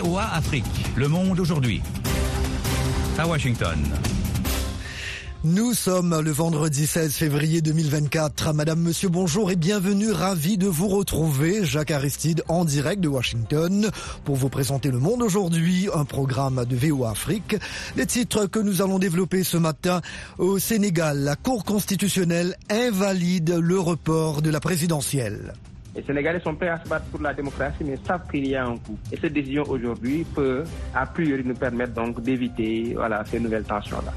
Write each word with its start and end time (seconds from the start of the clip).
VOA 0.00 0.32
Afrique, 0.32 0.64
le 0.96 1.08
monde 1.08 1.40
aujourd'hui. 1.40 1.82
À 3.18 3.26
Washington. 3.26 3.78
Nous 5.42 5.74
sommes 5.74 6.20
le 6.20 6.30
vendredi 6.30 6.86
16 6.86 7.14
février 7.14 7.62
2024. 7.62 8.52
Madame, 8.52 8.80
monsieur, 8.80 9.08
bonjour 9.08 9.50
et 9.50 9.56
bienvenue. 9.56 10.12
Ravi 10.12 10.56
de 10.56 10.68
vous 10.68 10.86
retrouver. 10.86 11.64
Jacques 11.64 11.90
Aristide 11.90 12.44
en 12.48 12.64
direct 12.64 13.00
de 13.00 13.08
Washington 13.08 13.90
pour 14.24 14.36
vous 14.36 14.48
présenter 14.48 14.90
Le 14.90 15.00
Monde 15.00 15.22
aujourd'hui, 15.22 15.88
un 15.92 16.04
programme 16.04 16.64
de 16.64 16.76
VOA 16.76 17.10
Afrique. 17.10 17.56
Les 17.96 18.06
titres 18.06 18.46
que 18.46 18.60
nous 18.60 18.82
allons 18.82 19.00
développer 19.00 19.42
ce 19.42 19.56
matin 19.56 20.00
au 20.38 20.60
Sénégal. 20.60 21.18
La 21.20 21.34
Cour 21.34 21.64
constitutionnelle 21.64 22.56
invalide 22.70 23.50
le 23.60 23.80
report 23.80 24.42
de 24.42 24.50
la 24.50 24.60
présidentielle. 24.60 25.54
Les 25.98 26.04
Sénégalais 26.04 26.38
sont 26.38 26.54
prêts 26.54 26.68
à 26.68 26.80
se 26.80 26.88
battre 26.88 27.06
pour 27.06 27.20
la 27.20 27.34
démocratie, 27.34 27.82
mais 27.82 27.98
savent 28.06 28.30
qu'il 28.30 28.46
y 28.46 28.54
a 28.54 28.64
un 28.64 28.76
coup. 28.76 28.96
Et 29.10 29.18
cette 29.20 29.32
décision 29.32 29.64
aujourd'hui 29.68 30.24
peut, 30.32 30.62
a 30.94 31.04
priori, 31.06 31.42
nous 31.44 31.56
permettre 31.56 31.92
donc 31.92 32.22
d'éviter 32.22 32.92
voilà, 32.94 33.24
ces 33.28 33.40
nouvelles 33.40 33.64
tensions-là. 33.64 34.14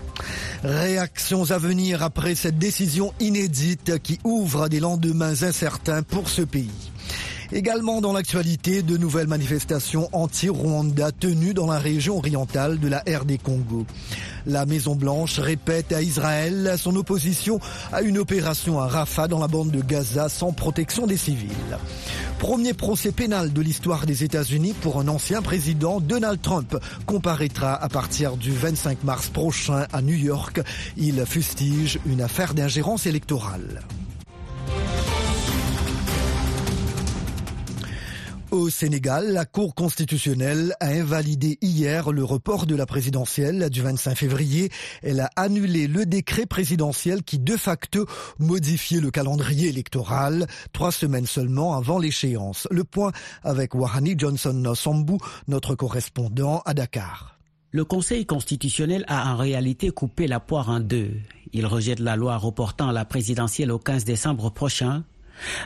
Réactions 0.63 1.49
à 1.49 1.57
venir 1.57 2.03
après 2.03 2.35
cette 2.35 2.59
décision 2.59 3.13
inédite 3.19 3.97
qui 4.03 4.19
ouvre 4.23 4.69
des 4.69 4.79
lendemains 4.79 5.41
incertains 5.41 6.03
pour 6.03 6.29
ce 6.29 6.43
pays. 6.43 6.90
Également 7.53 7.99
dans 7.99 8.13
l'actualité, 8.13 8.81
de 8.81 8.95
nouvelles 8.95 9.27
manifestations 9.27 10.07
anti-Rwanda 10.13 11.11
tenues 11.11 11.53
dans 11.53 11.67
la 11.67 11.79
région 11.79 12.17
orientale 12.17 12.79
de 12.79 12.87
la 12.87 12.99
RD 12.99 13.41
Congo. 13.43 13.85
La 14.45 14.65
Maison 14.65 14.95
Blanche 14.95 15.37
répète 15.37 15.91
à 15.91 16.01
Israël 16.01 16.75
son 16.77 16.95
opposition 16.95 17.59
à 17.91 18.03
une 18.03 18.17
opération 18.17 18.79
à 18.79 18.87
Rafah 18.87 19.27
dans 19.27 19.39
la 19.39 19.49
bande 19.49 19.71
de 19.71 19.81
Gaza 19.81 20.29
sans 20.29 20.53
protection 20.53 21.07
des 21.07 21.17
civils. 21.17 21.49
Premier 22.39 22.73
procès 22.73 23.11
pénal 23.11 23.51
de 23.51 23.61
l'histoire 23.61 24.05
des 24.05 24.23
États-Unis 24.23 24.73
pour 24.81 24.99
un 24.99 25.09
ancien 25.09 25.41
président, 25.41 25.99
Donald 25.99 26.41
Trump, 26.41 26.77
comparaîtra 27.05 27.75
à 27.75 27.89
partir 27.89 28.37
du 28.37 28.51
25 28.51 29.03
mars 29.03 29.27
prochain 29.27 29.87
à 29.91 30.01
New 30.01 30.15
York. 30.15 30.61
Il 30.95 31.25
fustige 31.25 31.99
une 32.05 32.21
affaire 32.21 32.53
d'ingérence 32.53 33.05
électorale. 33.07 33.81
Au 38.51 38.69
Sénégal, 38.69 39.31
la 39.31 39.45
Cour 39.45 39.73
constitutionnelle 39.73 40.75
a 40.81 40.87
invalidé 40.87 41.57
hier 41.61 42.11
le 42.11 42.25
report 42.25 42.65
de 42.65 42.75
la 42.75 42.85
présidentielle 42.85 43.69
du 43.69 43.81
25 43.81 44.13
février. 44.13 44.69
Elle 45.01 45.21
a 45.21 45.29
annulé 45.37 45.87
le 45.87 46.05
décret 46.05 46.45
présidentiel 46.45 47.23
qui 47.23 47.39
de 47.39 47.55
facto 47.55 48.05
modifiait 48.39 48.99
le 48.99 49.09
calendrier 49.09 49.69
électoral 49.69 50.47
trois 50.73 50.91
semaines 50.91 51.27
seulement 51.27 51.77
avant 51.77 51.97
l'échéance. 51.97 52.67
Le 52.71 52.83
point 52.83 53.13
avec 53.41 53.73
Wahani 53.73 54.15
Johnson 54.17 54.73
Sambou, 54.75 55.17
notre 55.47 55.75
correspondant 55.75 56.61
à 56.65 56.73
Dakar. 56.73 57.39
Le 57.71 57.85
Conseil 57.85 58.25
constitutionnel 58.25 59.05
a 59.07 59.31
en 59.31 59.37
réalité 59.37 59.91
coupé 59.91 60.27
la 60.27 60.41
poire 60.41 60.67
en 60.67 60.81
deux. 60.81 61.13
Il 61.53 61.65
rejette 61.65 62.01
la 62.01 62.17
loi 62.17 62.35
reportant 62.35 62.91
la 62.91 63.05
présidentielle 63.05 63.71
au 63.71 63.79
15 63.79 64.03
décembre 64.03 64.49
prochain 64.49 65.05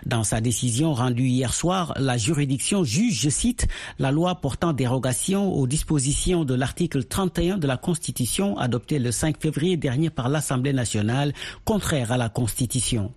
dans 0.06 0.24
sa 0.24 0.42
décision 0.42 0.94
rendue 0.94 1.28
hier 1.28 1.54
soir, 1.54 1.94
la 1.98 2.18
juridiction 2.18 2.84
juge, 2.84 3.22
je 3.22 3.30
cite, 3.30 3.68
la 4.00 4.12
loi 4.12 4.36
portant 4.36 4.74
dérogation 4.74 5.54
aux 5.54 5.68
dispositions 5.68 6.46
de 6.46 6.54
l'article 6.54 7.04
31 7.04 7.58
de 7.58 7.68
la 7.68 7.78
Constitution 7.78 8.58
adoptée 8.58 9.00
le 9.00 9.12
5 9.12 9.42
février 9.42 9.78
dernier 9.78 10.10
par 10.10 10.30
l'Assemblée 10.30 10.74
nationale, 10.74 11.34
contraire 11.64 12.12
à 12.12 12.18
la 12.18 12.30
Constitution. 12.30 13.14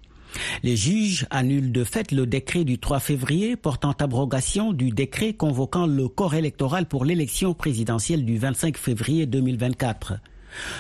Les 0.63 0.77
juges 0.77 1.27
annulent 1.31 1.73
de 1.73 1.85
fait 1.85 2.13
le 2.13 2.27
décret 2.27 2.65
du 2.65 2.79
3 2.79 3.01
février 3.01 3.57
portant 3.57 3.93
abrogation 3.93 4.73
du 4.73 4.91
décret 4.91 5.33
convoquant 5.33 5.87
le 5.87 6.09
corps 6.09 6.35
électoral 6.35 6.87
pour 6.87 7.05
l'élection 7.05 7.55
présidentielle 7.55 8.25
du 8.25 8.39
25 8.39 8.77
février 8.77 9.27
2024. 9.27 10.15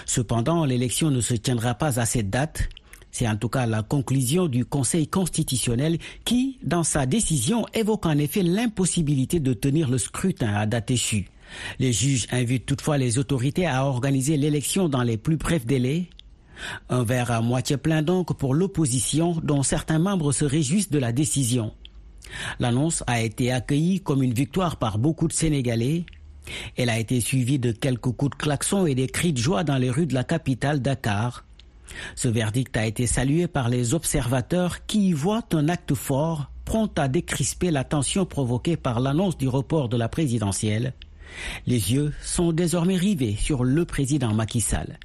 Cependant, 0.07 0.65
l'élection 0.65 1.11
ne 1.11 1.21
se 1.21 1.35
tiendra 1.35 1.75
pas 1.75 2.01
à 2.01 2.07
cette 2.07 2.31
date 2.31 2.69
c'est 3.19 3.27
en 3.29 3.37
tout 3.37 3.49
cas 3.49 3.67
la 3.67 3.83
conclusion 3.83 4.47
du 4.47 4.65
Conseil 4.65 5.09
constitutionnel 5.09 5.99
qui, 6.25 6.59
dans 6.63 6.85
sa 6.85 7.05
décision, 7.05 7.67
évoque 7.75 8.07
en 8.07 8.17
effet 8.17 8.45
l'impossibilité 8.45 9.41
de 9.41 9.55
tenir 9.55 9.91
le 9.91 9.99
scrutin 9.99 10.55
à 10.55 10.67
date 10.67 10.93
échue. 10.93 11.29
Les 11.81 11.93
juges 11.93 12.29
invitent 12.31 12.67
toutefois 12.67 12.97
les 12.97 13.19
autorités 13.19 13.67
à 13.67 13.85
organiser 13.85 14.37
l'élection 14.37 14.89
dans 14.89 15.03
les 15.03 15.17
plus 15.17 15.37
brefs 15.37 15.67
délais. 15.67 16.07
Un 16.91 17.03
verre 17.03 17.33
à 17.33 17.41
moitié 17.41 17.77
plein 17.77 18.03
donc 18.03 18.37
pour 18.37 18.55
l'opposition 18.55 19.35
dont 19.43 19.65
certains 19.65 19.99
membres 19.99 20.31
se 20.31 20.45
réjouissent 20.45 20.91
de 20.91 20.99
la 21.01 21.11
décision. 21.11 21.73
L'annonce 22.61 23.03
a 23.09 23.21
été 23.21 23.51
accueillie 23.51 24.01
comme 24.01 24.23
une 24.23 24.35
victoire 24.35 24.77
par 24.77 24.99
beaucoup 24.99 25.27
de 25.27 25.33
Sénégalais. 25.33 26.05
Elle 26.77 26.89
a 26.89 27.01
été 27.01 27.21
suivie 27.21 27.59
de 27.59 27.73
quelques 27.73 28.13
coups 28.13 28.37
de 28.37 28.41
klaxon 28.43 28.87
et 28.87 28.95
des 28.95 29.09
cris 29.09 29.33
de 29.33 29.39
joie 29.39 29.65
dans 29.65 29.77
les 29.77 29.91
rues 29.91 30.07
de 30.07 30.15
la 30.15 30.23
capitale 30.23 30.81
Dakar. 30.81 31.48
Ce 32.15 32.29
verdict 32.29 32.77
a 32.77 32.87
été 32.87 33.07
salué 33.07 33.47
par 33.47 33.69
les 33.69 33.95
observateurs 33.95 34.87
qui 34.87 35.09
y 35.09 35.13
voient 35.13 35.45
un 35.53 35.69
acte 35.69 35.95
fort 35.95 36.51
prompt 36.65 36.99
à 36.99 37.09
décrisper 37.09 37.71
la 37.71 37.85
tension 37.85 38.27
provoquée 38.27 38.77
par 38.77 39.01
l'annonce 39.01 39.39
du 39.39 39.49
report 39.49 39.89
de 39.89 39.97
la 39.97 40.09
présidentielle. 40.09 40.93
Les 41.67 41.93
yeux 41.93 42.13
sont 42.23 42.53
désormais 42.53 42.97
rivés 42.97 43.37
sur 43.39 43.65
le 43.65 43.85
président 43.85 44.35
Macky 44.35 44.61
Sall. 44.61 44.99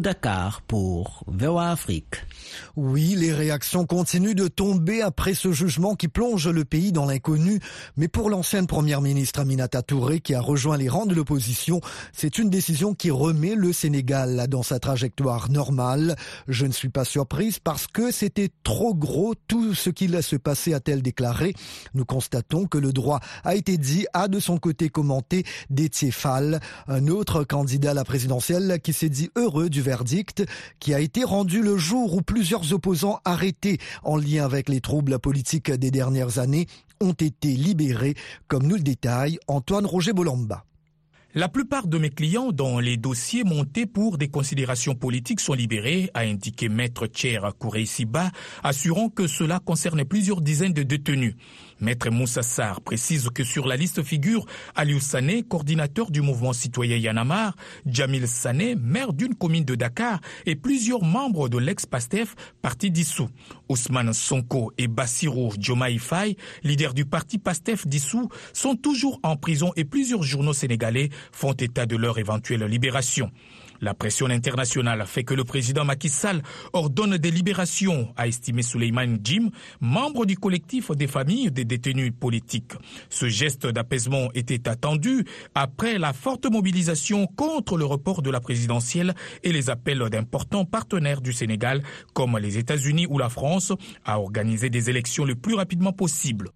Dakar 0.00 0.62
pour 0.62 1.24
Afrique. 1.58 2.16
Oui, 2.76 3.14
les 3.16 3.32
réactions 3.32 3.86
continuent 3.86 4.34
de 4.34 4.48
tomber 4.48 5.02
après 5.02 5.34
ce 5.34 5.52
jugement 5.52 5.94
qui 5.94 6.08
plonge 6.08 6.48
le 6.48 6.64
pays 6.64 6.92
dans 6.92 7.06
l'inconnu. 7.06 7.60
Mais 7.96 8.08
pour 8.08 8.30
l'ancienne 8.30 8.66
première 8.66 9.00
ministre 9.00 9.40
Aminata 9.40 9.82
Touré 9.82 10.20
qui 10.20 10.34
a 10.34 10.40
rejoint 10.40 10.76
les 10.76 10.88
rangs 10.88 11.06
de 11.06 11.14
l'opposition, 11.14 11.80
c'est 12.12 12.38
une 12.38 12.50
décision 12.50 12.94
qui 12.94 13.10
remet 13.10 13.54
le 13.54 13.72
Sénégal 13.72 14.46
dans 14.48 14.62
sa 14.62 14.78
trajectoire 14.78 15.50
normale. 15.50 16.16
Je 16.48 16.66
ne 16.66 16.72
suis 16.72 16.88
pas 16.88 17.04
surprise 17.04 17.58
parce 17.58 17.86
que 17.86 18.10
c'était 18.10 18.50
trop 18.64 18.94
gros 18.94 19.34
tout 19.48 19.74
ce 19.74 19.90
qu'il 19.90 20.20
se 20.22 20.36
passé, 20.36 20.74
a-t-elle 20.74 21.02
déclaré. 21.02 21.54
Nous 21.94 22.04
constatons 22.04 22.66
que 22.66 22.78
le 22.78 22.92
droit 22.92 23.20
a 23.44 23.54
été 23.54 23.78
dit, 23.78 24.06
a 24.12 24.28
de 24.28 24.40
son 24.40 24.58
côté 24.58 24.88
commenté 24.88 25.44
Détier 25.70 26.10
Fall, 26.10 26.60
un 26.88 27.08
autre 27.08 27.44
candidat 27.44 27.90
à 27.90 27.94
la 27.94 28.04
présidentielle 28.04 28.55
qui 28.82 28.92
s'est 28.92 29.08
dit 29.08 29.30
heureux 29.36 29.68
du 29.68 29.82
verdict 29.82 30.44
qui 30.80 30.94
a 30.94 31.00
été 31.00 31.24
rendu 31.24 31.62
le 31.62 31.76
jour 31.76 32.14
où 32.14 32.22
plusieurs 32.22 32.72
opposants 32.72 33.20
arrêtés 33.24 33.78
en 34.02 34.16
lien 34.16 34.44
avec 34.44 34.68
les 34.68 34.80
troubles 34.80 35.18
politiques 35.18 35.70
des 35.70 35.90
dernières 35.90 36.38
années 36.38 36.66
ont 37.00 37.12
été 37.12 37.48
libérés, 37.48 38.14
comme 38.48 38.66
nous 38.66 38.76
le 38.76 38.82
détaille 38.82 39.38
Antoine 39.48 39.86
Roger 39.86 40.12
Bolamba. 40.12 40.64
La 41.38 41.50
plupart 41.50 41.86
de 41.86 41.98
mes 41.98 42.08
clients 42.08 42.50
dont 42.50 42.78
les 42.78 42.96
dossiers 42.96 43.44
montés 43.44 43.84
pour 43.84 44.16
des 44.16 44.28
considérations 44.28 44.94
politiques 44.94 45.40
sont 45.40 45.52
libérés, 45.52 46.10
a 46.14 46.20
indiqué 46.20 46.70
Maître 46.70 47.08
Tcher 47.08 47.40
Koureisiba, 47.58 48.30
assurant 48.62 49.10
que 49.10 49.26
cela 49.26 49.58
concernait 49.58 50.06
plusieurs 50.06 50.40
dizaines 50.40 50.72
de 50.72 50.82
détenus. 50.82 51.34
Maître 51.78 52.08
Moussa 52.08 52.42
Sarr 52.42 52.80
précise 52.80 53.28
que 53.34 53.44
sur 53.44 53.66
la 53.66 53.76
liste 53.76 54.02
figurent 54.02 54.46
Aliou 54.74 54.98
Sané, 54.98 55.42
coordinateur 55.42 56.10
du 56.10 56.22
mouvement 56.22 56.54
citoyen 56.54 56.96
Yanamar, 56.96 57.54
Jamil 57.84 58.26
Sané, 58.26 58.74
maire 58.74 59.12
d'une 59.12 59.34
commune 59.34 59.66
de 59.66 59.74
Dakar 59.74 60.22
et 60.46 60.56
plusieurs 60.56 61.04
membres 61.04 61.50
de 61.50 61.58
l'ex-PASTEF, 61.58 62.34
parti 62.62 62.90
dissous. 62.90 63.28
Ousmane 63.68 64.14
Sonko 64.14 64.72
et 64.78 64.88
Bassirou 64.88 65.52
Diomaye 65.58 65.98
Faye, 65.98 66.38
leaders 66.62 66.94
du 66.94 67.04
parti 67.04 67.36
PASTEF 67.36 67.86
dissous, 67.86 68.30
sont 68.54 68.74
toujours 68.74 69.20
en 69.22 69.36
prison 69.36 69.72
et 69.76 69.84
plusieurs 69.84 70.22
journaux 70.22 70.54
sénégalais 70.54 71.10
font 71.32 71.52
état 71.52 71.86
de 71.86 71.96
leur 71.96 72.18
éventuelle 72.18 72.64
libération. 72.64 73.30
La 73.80 73.94
pression 73.94 74.26
internationale 74.26 75.04
fait 75.06 75.24
que 75.24 75.34
le 75.34 75.44
président 75.44 75.84
Macky 75.84 76.08
Sall 76.08 76.42
ordonne 76.72 77.18
des 77.18 77.30
libérations, 77.30 78.12
a 78.16 78.26
estimé 78.26 78.62
Suleiman 78.62 79.18
Jim, 79.22 79.50
membre 79.80 80.24
du 80.24 80.36
collectif 80.36 80.90
des 80.92 81.06
familles 81.06 81.50
des 81.50 81.64
détenus 81.64 82.12
politiques. 82.18 82.72
Ce 83.10 83.28
geste 83.28 83.66
d'apaisement 83.66 84.28
était 84.34 84.68
attendu 84.68 85.24
après 85.54 85.98
la 85.98 86.12
forte 86.12 86.46
mobilisation 86.46 87.26
contre 87.26 87.76
le 87.76 87.84
report 87.84 88.22
de 88.22 88.30
la 88.30 88.40
présidentielle 88.40 89.14
et 89.42 89.52
les 89.52 89.68
appels 89.70 90.08
d'importants 90.10 90.64
partenaires 90.64 91.20
du 91.20 91.32
Sénégal, 91.32 91.82
comme 92.14 92.38
les 92.38 92.58
États-Unis 92.58 93.06
ou 93.08 93.18
la 93.18 93.28
France, 93.28 93.72
à 94.04 94.18
organiser 94.20 94.70
des 94.70 94.88
élections 94.90 95.24
le 95.24 95.34
plus 95.34 95.54
rapidement 95.54 95.92
possible. 95.92 96.50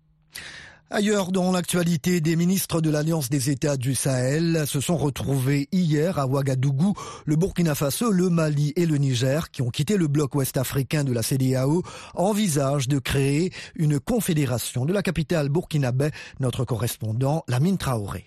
Ailleurs 0.92 1.31
dans 1.31 1.52
l'actualité, 1.52 2.20
des 2.20 2.34
ministres 2.34 2.81
de 2.81 2.90
l'Alliance 2.90 3.31
des 3.31 3.48
États 3.48 3.76
du 3.76 3.94
Sahel 3.94 4.64
se 4.66 4.81
sont 4.81 4.96
retrouvés 4.96 5.69
hier 5.70 6.19
à 6.19 6.26
Ouagadougou. 6.26 6.94
Le 7.26 7.37
Burkina 7.37 7.76
Faso, 7.76 8.10
le 8.10 8.28
Mali 8.28 8.72
et 8.75 8.87
le 8.87 8.96
Niger, 8.96 9.52
qui 9.52 9.62
ont 9.62 9.70
quitté 9.70 9.96
le 9.96 10.08
bloc 10.08 10.34
ouest-africain 10.34 11.04
de 11.04 11.12
la 11.12 11.22
CDAO, 11.22 11.84
envisagent 12.16 12.88
de 12.88 12.98
créer 12.98 13.52
une 13.76 14.00
confédération 14.00 14.84
de 14.84 14.92
la 14.92 15.02
capitale 15.02 15.48
burkinabé. 15.48 16.10
Notre 16.40 16.64
correspondant, 16.64 17.44
Lamine 17.46 17.78
Traoré. 17.78 18.26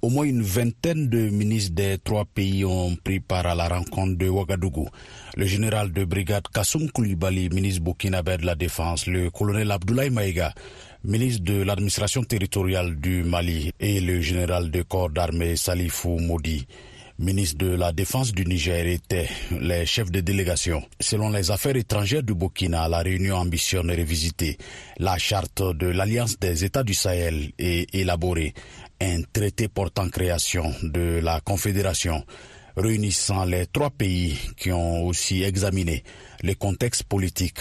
Au 0.00 0.10
moins 0.10 0.24
une 0.26 0.42
vingtaine 0.42 1.08
de 1.08 1.28
ministres 1.28 1.74
des 1.74 1.98
trois 1.98 2.24
pays 2.24 2.64
ont 2.64 2.94
pris 3.02 3.18
part 3.18 3.46
à 3.46 3.56
la 3.56 3.66
rencontre 3.68 4.16
de 4.16 4.28
Ouagadougou. 4.28 4.88
Le 5.36 5.44
général 5.44 5.92
de 5.92 6.04
brigade 6.04 6.46
Kassoum 6.54 6.88
Koulibaly, 6.92 7.48
ministre 7.50 7.82
burkinabé 7.82 8.36
de 8.36 8.46
la 8.46 8.54
Défense, 8.54 9.08
le 9.08 9.28
colonel 9.28 9.72
Abdoulaye 9.72 10.10
Maïga, 10.10 10.54
ministre 11.04 11.44
de 11.44 11.62
l'administration 11.62 12.24
territoriale 12.24 12.96
du 12.96 13.22
Mali, 13.22 13.70
et 13.78 14.00
le 14.00 14.20
général 14.20 14.70
de 14.70 14.82
corps 14.82 15.10
d'armée 15.10 15.56
Salifou 15.56 16.18
Modi, 16.18 16.66
ministre 17.18 17.58
de 17.58 17.70
la 17.70 17.92
Défense 17.92 18.32
du 18.32 18.44
Niger, 18.44 18.86
étaient 18.86 19.28
les 19.60 19.86
chefs 19.86 20.10
de 20.10 20.20
délégation. 20.20 20.82
Selon 21.00 21.30
les 21.30 21.50
affaires 21.50 21.76
étrangères 21.76 22.22
du 22.22 22.34
Burkina, 22.34 22.88
la 22.88 22.98
réunion 22.98 23.36
ambitionne 23.36 23.90
révisiter 23.90 24.58
la 24.98 25.18
charte 25.18 25.62
de 25.62 25.86
l'Alliance 25.86 26.38
des 26.38 26.64
États 26.64 26.82
du 26.82 26.94
Sahel 26.94 27.52
et 27.58 27.86
élaborer 28.00 28.54
un 29.00 29.22
traité 29.32 29.68
portant 29.68 30.08
création 30.08 30.72
de 30.82 31.20
la 31.22 31.40
Confédération 31.40 32.24
réunissant 32.76 33.44
les 33.44 33.66
trois 33.66 33.90
pays 33.90 34.36
qui 34.56 34.72
ont 34.72 35.04
aussi 35.06 35.42
examiné 35.42 36.02
les 36.42 36.54
contextes 36.54 37.04
politiques 37.04 37.58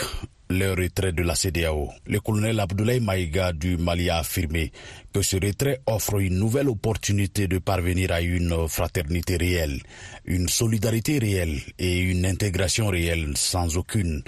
le 0.49 0.73
retrait 0.73 1.11
de 1.11 1.23
la 1.23 1.35
CDAO. 1.35 1.91
Le 2.05 2.19
colonel 2.19 2.59
Abdoulaye 2.59 2.99
Maïga 2.99 3.51
du 3.53 3.77
Mali 3.77 4.09
a 4.09 4.19
affirmé 4.19 4.71
que 5.13 5.21
ce 5.21 5.35
retrait 5.35 5.81
offre 5.85 6.19
une 6.19 6.35
nouvelle 6.39 6.69
opportunité 6.69 7.47
de 7.47 7.57
parvenir 7.57 8.11
à 8.11 8.21
une 8.21 8.67
fraternité 8.67 9.37
réelle, 9.37 9.81
une 10.25 10.47
solidarité 10.47 11.19
réelle 11.19 11.59
et 11.77 11.99
une 11.99 12.25
intégration 12.25 12.87
réelle 12.87 13.35
sans 13.35 13.77
aucune 13.77 14.23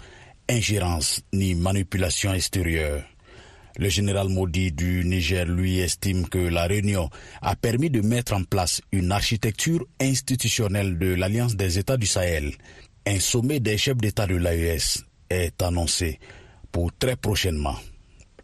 ingérence 0.49 1.21
ni 1.33 1.55
manipulation 1.55 2.33
extérieure. 2.33 3.03
Le 3.77 3.87
général 3.87 4.27
Modi 4.27 4.73
du 4.73 5.05
Niger, 5.05 5.45
lui, 5.45 5.79
estime 5.79 6.27
que 6.27 6.37
la 6.39 6.65
réunion 6.67 7.09
a 7.41 7.55
permis 7.55 7.89
de 7.89 8.01
mettre 8.01 8.33
en 8.33 8.43
place 8.43 8.81
une 8.91 9.11
architecture 9.13 9.85
institutionnelle 10.01 10.97
de 10.97 11.13
l'Alliance 11.13 11.55
des 11.55 11.79
États 11.79 11.95
du 11.95 12.07
Sahel. 12.07 12.51
Un 13.07 13.19
sommet 13.21 13.61
des 13.61 13.77
chefs 13.77 13.95
d'État 13.97 14.27
de 14.27 14.35
l'AES 14.35 15.05
est 15.29 15.61
annoncé 15.61 16.19
pour 16.71 16.91
très 16.97 17.15
prochainement. 17.15 17.75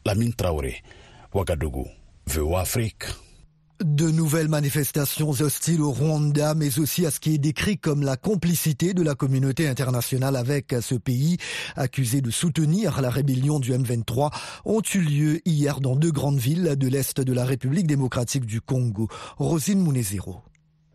Lamine 0.05 0.33
Traoré, 0.33 0.83
Ouagadougou, 1.33 1.87
VOA 2.27 2.61
Afrique. 2.61 3.05
De 3.83 4.09
nouvelles 4.09 4.47
manifestations 4.47 5.31
hostiles 5.31 5.81
au 5.81 5.91
Rwanda, 5.91 6.53
mais 6.55 6.79
aussi 6.79 7.05
à 7.05 7.11
ce 7.11 7.19
qui 7.19 7.33
est 7.33 7.37
décrit 7.37 7.77
comme 7.77 8.03
la 8.03 8.15
complicité 8.15 8.93
de 8.93 9.03
la 9.03 9.15
communauté 9.15 9.67
internationale 9.67 10.37
avec 10.37 10.73
ce 10.79 10.95
pays, 10.95 11.37
accusé 11.75 12.21
de 12.21 12.31
soutenir 12.31 13.01
la 13.01 13.09
rébellion 13.09 13.59
du 13.59 13.73
M23, 13.73 14.31
ont 14.63 14.81
eu 14.93 14.99
lieu 14.99 15.41
hier 15.45 15.81
dans 15.81 15.97
deux 15.97 16.11
grandes 16.11 16.39
villes 16.39 16.75
de 16.77 16.87
l'Est 16.87 17.19
de 17.19 17.33
la 17.33 17.43
République 17.43 17.87
démocratique 17.87 18.45
du 18.45 18.61
Congo. 18.61 19.09
Rosine 19.37 19.81
Munezero. 19.81 20.41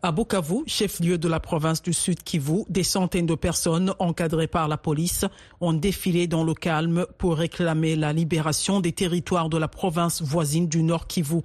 À 0.03 0.11
Bukavu, 0.11 0.63
chef-lieu 0.65 1.19
de 1.19 1.27
la 1.27 1.39
province 1.39 1.83
du 1.83 1.93
Sud 1.93 2.23
Kivu, 2.23 2.63
des 2.69 2.83
centaines 2.83 3.27
de 3.27 3.35
personnes 3.35 3.93
encadrées 3.99 4.47
par 4.47 4.67
la 4.67 4.77
police 4.77 5.25
ont 5.59 5.73
défilé 5.73 6.25
dans 6.25 6.43
le 6.43 6.55
calme 6.55 7.05
pour 7.19 7.37
réclamer 7.37 7.95
la 7.95 8.11
libération 8.11 8.79
des 8.79 8.93
territoires 8.93 9.47
de 9.47 9.57
la 9.57 9.67
province 9.67 10.23
voisine 10.23 10.67
du 10.67 10.81
Nord 10.81 11.05
Kivu 11.05 11.41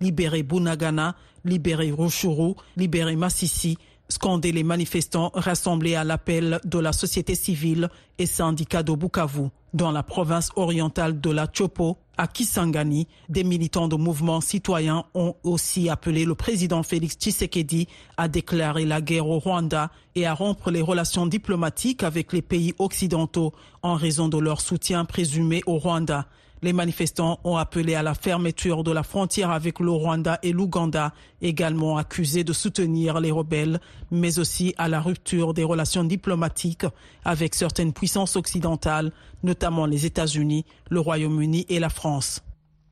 libérer 0.00 0.42
Bunagana, 0.42 1.14
libérer 1.44 1.92
Rushuru, 1.92 2.54
libérer 2.76 3.16
Massissi, 3.16 3.78
scander 4.08 4.50
les 4.50 4.64
manifestants 4.64 5.30
rassemblés 5.34 5.94
à 5.94 6.04
l'appel 6.04 6.58
de 6.64 6.78
la 6.78 6.92
société 6.92 7.34
civile 7.34 7.88
et 8.18 8.26
syndicats 8.26 8.82
de 8.82 8.92
Bukavu. 8.92 9.48
Dans 9.72 9.92
la 9.92 10.02
province 10.02 10.50
orientale 10.56 11.20
de 11.20 11.30
la 11.30 11.46
Chopo, 11.52 11.98
à 12.20 12.26
Kisangani, 12.26 13.08
des 13.30 13.44
militants 13.44 13.88
de 13.88 13.96
mouvements 13.96 14.42
citoyens 14.42 15.06
ont 15.14 15.36
aussi 15.42 15.88
appelé 15.88 16.26
le 16.26 16.34
président 16.34 16.82
Félix 16.82 17.16
Tshisekedi 17.16 17.88
à 18.18 18.28
déclarer 18.28 18.84
la 18.84 19.00
guerre 19.00 19.26
au 19.26 19.38
Rwanda 19.38 19.90
et 20.14 20.26
à 20.26 20.34
rompre 20.34 20.70
les 20.70 20.82
relations 20.82 21.24
diplomatiques 21.24 22.02
avec 22.02 22.34
les 22.34 22.42
pays 22.42 22.74
occidentaux 22.78 23.54
en 23.80 23.94
raison 23.94 24.28
de 24.28 24.36
leur 24.36 24.60
soutien 24.60 25.06
présumé 25.06 25.62
au 25.64 25.78
Rwanda. 25.78 26.26
Les 26.62 26.74
manifestants 26.74 27.40
ont 27.44 27.56
appelé 27.56 27.94
à 27.94 28.02
la 28.02 28.12
fermeture 28.14 28.84
de 28.84 28.92
la 28.92 29.02
frontière 29.02 29.50
avec 29.50 29.80
le 29.80 29.90
Rwanda 29.90 30.38
et 30.42 30.52
l'Ouganda, 30.52 31.14
également 31.40 31.96
accusés 31.96 32.44
de 32.44 32.52
soutenir 32.52 33.18
les 33.18 33.30
rebelles, 33.30 33.80
mais 34.10 34.38
aussi 34.38 34.74
à 34.76 34.88
la 34.88 35.00
rupture 35.00 35.54
des 35.54 35.64
relations 35.64 36.04
diplomatiques 36.04 36.86
avec 37.24 37.54
certaines 37.54 37.94
puissances 37.94 38.36
occidentales, 38.36 39.10
notamment 39.42 39.86
les 39.86 40.04
États-Unis, 40.04 40.66
le 40.90 41.00
Royaume-Uni 41.00 41.64
et 41.70 41.78
la 41.78 41.88
France. 41.88 42.42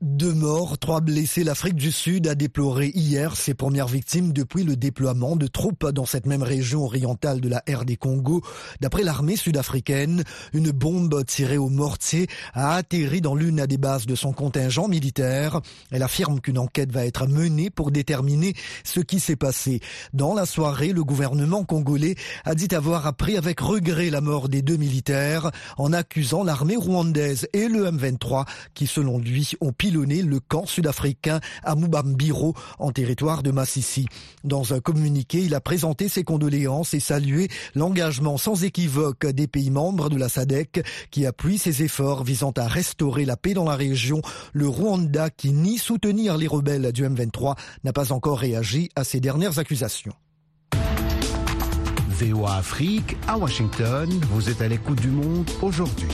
Deux 0.00 0.32
morts, 0.32 0.78
trois 0.78 1.00
blessés. 1.00 1.42
L'Afrique 1.42 1.74
du 1.74 1.90
Sud 1.90 2.28
a 2.28 2.36
déploré 2.36 2.92
hier 2.94 3.34
ses 3.34 3.52
premières 3.52 3.88
victimes 3.88 4.32
depuis 4.32 4.62
le 4.62 4.76
déploiement 4.76 5.34
de 5.34 5.48
troupes 5.48 5.88
dans 5.88 6.06
cette 6.06 6.26
même 6.26 6.44
région 6.44 6.84
orientale 6.84 7.40
de 7.40 7.48
la 7.48 7.64
RD 7.68 7.96
Congo. 7.96 8.40
D'après 8.80 9.02
l'armée 9.02 9.34
sud-africaine, 9.34 10.22
une 10.52 10.70
bombe 10.70 11.24
tirée 11.24 11.58
au 11.58 11.68
mortier 11.68 12.28
a 12.54 12.76
atterri 12.76 13.20
dans 13.20 13.34
l'une 13.34 13.66
des 13.66 13.76
bases 13.76 14.06
de 14.06 14.14
son 14.14 14.32
contingent 14.32 14.86
militaire. 14.86 15.60
Elle 15.90 16.04
affirme 16.04 16.40
qu'une 16.40 16.58
enquête 16.58 16.92
va 16.92 17.04
être 17.04 17.26
menée 17.26 17.68
pour 17.68 17.90
déterminer 17.90 18.54
ce 18.84 19.00
qui 19.00 19.18
s'est 19.18 19.34
passé. 19.34 19.80
Dans 20.12 20.32
la 20.32 20.46
soirée, 20.46 20.92
le 20.92 21.02
gouvernement 21.02 21.64
congolais 21.64 22.14
a 22.44 22.54
dit 22.54 22.72
avoir 22.72 23.08
appris 23.08 23.36
avec 23.36 23.58
regret 23.58 24.10
la 24.10 24.20
mort 24.20 24.48
des 24.48 24.62
deux 24.62 24.76
militaires 24.76 25.50
en 25.76 25.92
accusant 25.92 26.44
l'armée 26.44 26.76
rwandaise 26.76 27.48
et 27.52 27.66
le 27.66 27.90
M23 27.90 28.46
qui, 28.74 28.86
selon 28.86 29.18
lui, 29.18 29.54
ont 29.60 29.72
le 29.90 30.40
camp 30.40 30.66
sud-africain 30.66 31.40
à 31.62 31.74
Mubambiro 31.74 32.54
en 32.78 32.92
territoire 32.92 33.42
de 33.42 33.50
Massissi. 33.50 34.06
Dans 34.44 34.74
un 34.74 34.80
communiqué, 34.80 35.40
il 35.40 35.54
a 35.54 35.60
présenté 35.60 36.08
ses 36.08 36.24
condoléances 36.24 36.94
et 36.94 37.00
salué 37.00 37.48
l'engagement 37.74 38.36
sans 38.36 38.64
équivoque 38.64 39.26
des 39.26 39.46
pays 39.46 39.70
membres 39.70 40.08
de 40.08 40.16
la 40.16 40.28
SADC 40.28 40.84
qui 41.10 41.26
appuient 41.26 41.58
ses 41.58 41.82
efforts 41.82 42.24
visant 42.24 42.52
à 42.56 42.66
restaurer 42.66 43.24
la 43.24 43.36
paix 43.36 43.54
dans 43.54 43.64
la 43.64 43.76
région. 43.76 44.20
Le 44.52 44.68
Rwanda, 44.68 45.30
qui 45.30 45.52
nie 45.52 45.78
soutenir 45.78 46.36
les 46.36 46.46
rebelles 46.46 46.92
du 46.92 47.04
M23, 47.04 47.56
n'a 47.84 47.92
pas 47.92 48.12
encore 48.12 48.38
réagi 48.38 48.90
à 48.96 49.04
ces 49.04 49.20
dernières 49.20 49.58
accusations. 49.58 50.14
VOA 52.08 52.56
Afrique, 52.56 53.16
à 53.28 53.38
Washington, 53.38 54.10
vous 54.30 54.50
êtes 54.50 54.60
à 54.60 54.68
l'écoute 54.68 55.00
du 55.00 55.08
monde 55.08 55.48
aujourd'hui. 55.62 56.08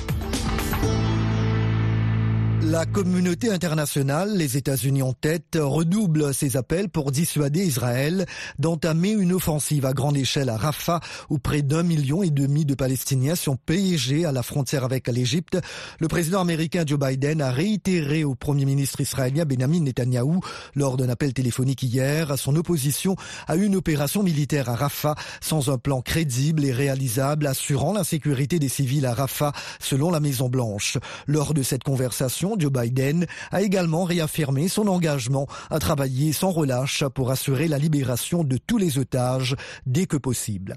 La 2.66 2.86
communauté 2.86 3.50
internationale, 3.50 4.38
les 4.38 4.56
États-Unis 4.56 5.02
en 5.02 5.12
tête, 5.12 5.58
redouble 5.60 6.32
ses 6.32 6.56
appels 6.56 6.88
pour 6.88 7.12
dissuader 7.12 7.62
Israël 7.62 8.24
d'entamer 8.58 9.10
une 9.10 9.34
offensive 9.34 9.84
à 9.84 9.92
grande 9.92 10.16
échelle 10.16 10.48
à 10.48 10.56
Rafah, 10.56 11.00
où 11.28 11.38
près 11.38 11.60
d'un 11.60 11.82
million 11.82 12.22
et 12.22 12.30
demi 12.30 12.64
de 12.64 12.74
Palestiniens 12.74 13.34
sont 13.34 13.56
piégés 13.56 14.24
à 14.24 14.32
la 14.32 14.42
frontière 14.42 14.82
avec 14.82 15.08
l'Égypte. 15.08 15.58
Le 16.00 16.08
président 16.08 16.40
américain 16.40 16.84
Joe 16.86 16.98
Biden 16.98 17.42
a 17.42 17.50
réitéré 17.50 18.24
au 18.24 18.34
premier 18.34 18.64
ministre 18.64 19.02
israélien 19.02 19.44
Benjamin 19.44 19.80
Netanyahou, 19.80 20.40
lors 20.74 20.96
d'un 20.96 21.10
appel 21.10 21.34
téléphonique 21.34 21.82
hier, 21.82 22.38
son 22.38 22.56
opposition 22.56 23.14
à 23.46 23.56
une 23.56 23.76
opération 23.76 24.22
militaire 24.22 24.70
à 24.70 24.74
Rafah 24.74 25.16
sans 25.42 25.68
un 25.68 25.76
plan 25.76 26.00
crédible 26.00 26.64
et 26.64 26.72
réalisable 26.72 27.46
assurant 27.46 27.92
la 27.92 28.04
sécurité 28.04 28.58
des 28.58 28.70
civils 28.70 29.04
à 29.04 29.12
Rafah, 29.12 29.52
selon 29.80 30.10
la 30.10 30.20
Maison 30.20 30.48
Blanche. 30.48 30.96
Lors 31.26 31.52
de 31.52 31.62
cette 31.62 31.84
conversation, 31.84 32.53
Joe 32.58 32.72
Biden 32.72 33.26
a 33.50 33.62
également 33.62 34.04
réaffirmé 34.04 34.68
son 34.68 34.88
engagement 34.88 35.46
à 35.70 35.78
travailler 35.78 36.32
sans 36.32 36.50
relâche 36.50 37.04
pour 37.14 37.30
assurer 37.30 37.68
la 37.68 37.78
libération 37.78 38.44
de 38.44 38.56
tous 38.56 38.78
les 38.78 38.98
otages 38.98 39.56
dès 39.86 40.06
que 40.06 40.16
possible. 40.16 40.76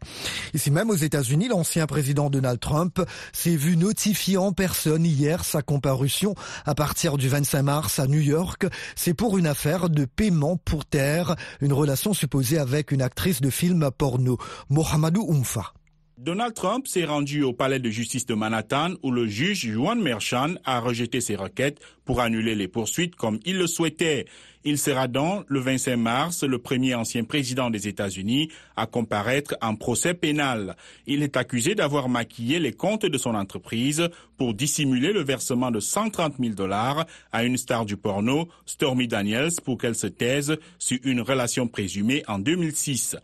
Ici 0.54 0.72
même 0.72 0.90
aux 0.90 0.96
États-Unis, 0.96 1.48
l'ancien 1.48 1.86
président 1.88 2.30
Donald 2.30 2.60
Trump 2.60 3.02
s'est 3.34 3.56
vu 3.56 3.78
notifier 3.78 4.38
en 4.38 4.52
personne 4.52 5.06
hier 5.06 5.46
sa 5.46 5.62
comparution 5.62 6.36
à 6.66 6.76
partir 6.76 7.18
du 7.18 7.30
25 7.30 7.64
mars 7.64 8.00
à 8.00 8.08
New 8.08 8.20
York. 8.20 8.66
C'est 8.96 9.14
pour 9.14 9.38
une 9.38 9.48
affaire 9.48 9.90
de 9.90 10.06
paiement 10.06 10.58
pour 10.58 10.86
terre, 10.86 11.36
une 11.62 11.74
relation 11.74 12.14
supposée 12.14 12.58
avec 12.58 12.92
une 12.92 13.02
actrice 13.02 13.42
de 13.42 13.50
film 13.50 13.90
porno, 13.98 14.38
Mohamedou 14.70 15.26
Oumfa. 15.28 15.74
Donald 16.18 16.56
Trump 16.56 16.88
s'est 16.88 17.06
rendu 17.06 17.44
au 17.44 17.54
palais 17.54 17.78
de 17.78 17.92
justice 17.92 18.26
de 18.26 18.34
Manhattan 18.34 18.96
où 19.04 19.12
le 19.12 19.28
juge 19.28 19.68
Juan 19.68 20.02
Merchan 20.02 20.56
a 20.66 20.80
rejeté 20.80 21.22
ses 21.22 21.36
requêtes 21.36 21.80
pour 22.06 22.22
annuler 22.22 22.56
les 22.56 22.68
poursuites 22.68 23.16
comme 23.16 23.40
il 23.46 23.60
le 23.60 23.68
souhaitait. 23.68 24.26
Il 24.64 24.80
sera 24.80 25.08
donc 25.08 25.46
le 25.48 25.60
25 25.60 25.96
mars 25.96 26.44
le 26.44 26.58
premier 26.58 26.96
ancien 26.96 27.24
président 27.24 27.70
des 27.70 27.88
États-Unis 27.88 28.50
à 28.76 28.88
comparaître 28.88 29.56
en 29.62 29.76
procès 29.76 30.16
pénal. 30.16 30.76
Il 31.06 31.22
est 31.22 31.38
accusé 31.38 31.76
d'avoir 31.76 32.10
maquillé 32.10 32.58
les 32.58 32.74
comptes 32.74 33.06
de 33.06 33.18
son 33.20 33.36
entreprise 33.36 34.10
pour 34.38 34.56
dissimuler 34.56 35.14
le 35.14 35.24
versement 35.24 35.70
de 35.70 35.80
130 35.80 36.38
000 36.40 36.56
dollars 36.56 37.06
à 37.32 37.44
une 37.44 37.58
star 37.58 37.86
du 37.86 37.96
porno, 37.96 38.48
Stormy 38.66 39.08
Daniels, 39.08 39.62
pour 39.64 39.78
qu'elle 39.78 39.94
se 39.94 40.08
taise 40.08 40.58
sur 40.80 40.98
une 41.04 41.22
relation 41.22 41.68
présumée 41.68 42.24
en 42.28 42.40
2006. 42.40 43.18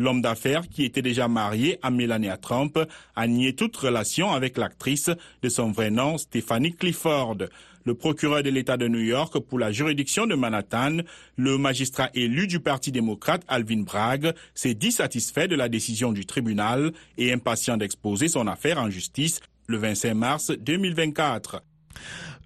L'homme 0.00 0.22
d'affaires, 0.22 0.66
qui 0.66 0.86
était 0.86 1.02
déjà 1.02 1.28
marié 1.28 1.78
à 1.82 1.90
Melania 1.90 2.38
Trump, 2.38 2.78
a 3.16 3.26
nié 3.26 3.54
toute 3.54 3.76
relation 3.76 4.32
avec 4.32 4.56
l'actrice 4.56 5.10
de 5.42 5.48
son 5.50 5.72
vrai 5.72 5.90
nom, 5.90 6.16
Stephanie 6.16 6.72
Clifford. 6.72 7.36
Le 7.84 7.94
procureur 7.94 8.42
de 8.42 8.48
l'État 8.48 8.78
de 8.78 8.88
New 8.88 9.02
York 9.02 9.38
pour 9.40 9.58
la 9.58 9.72
juridiction 9.72 10.26
de 10.26 10.34
Manhattan, 10.34 11.00
le 11.36 11.58
magistrat 11.58 12.08
élu 12.14 12.46
du 12.46 12.60
Parti 12.60 12.92
démocrate 12.92 13.42
Alvin 13.46 13.82
Bragg, 13.82 14.32
s'est 14.54 14.72
dit 14.72 14.90
satisfait 14.90 15.48
de 15.48 15.54
la 15.54 15.68
décision 15.68 16.12
du 16.12 16.24
tribunal 16.24 16.92
et 17.18 17.30
impatient 17.30 17.76
d'exposer 17.76 18.28
son 18.28 18.46
affaire 18.46 18.80
en 18.80 18.88
justice 18.88 19.40
le 19.66 19.76
25 19.76 20.14
mars 20.14 20.50
2024. 20.50 21.62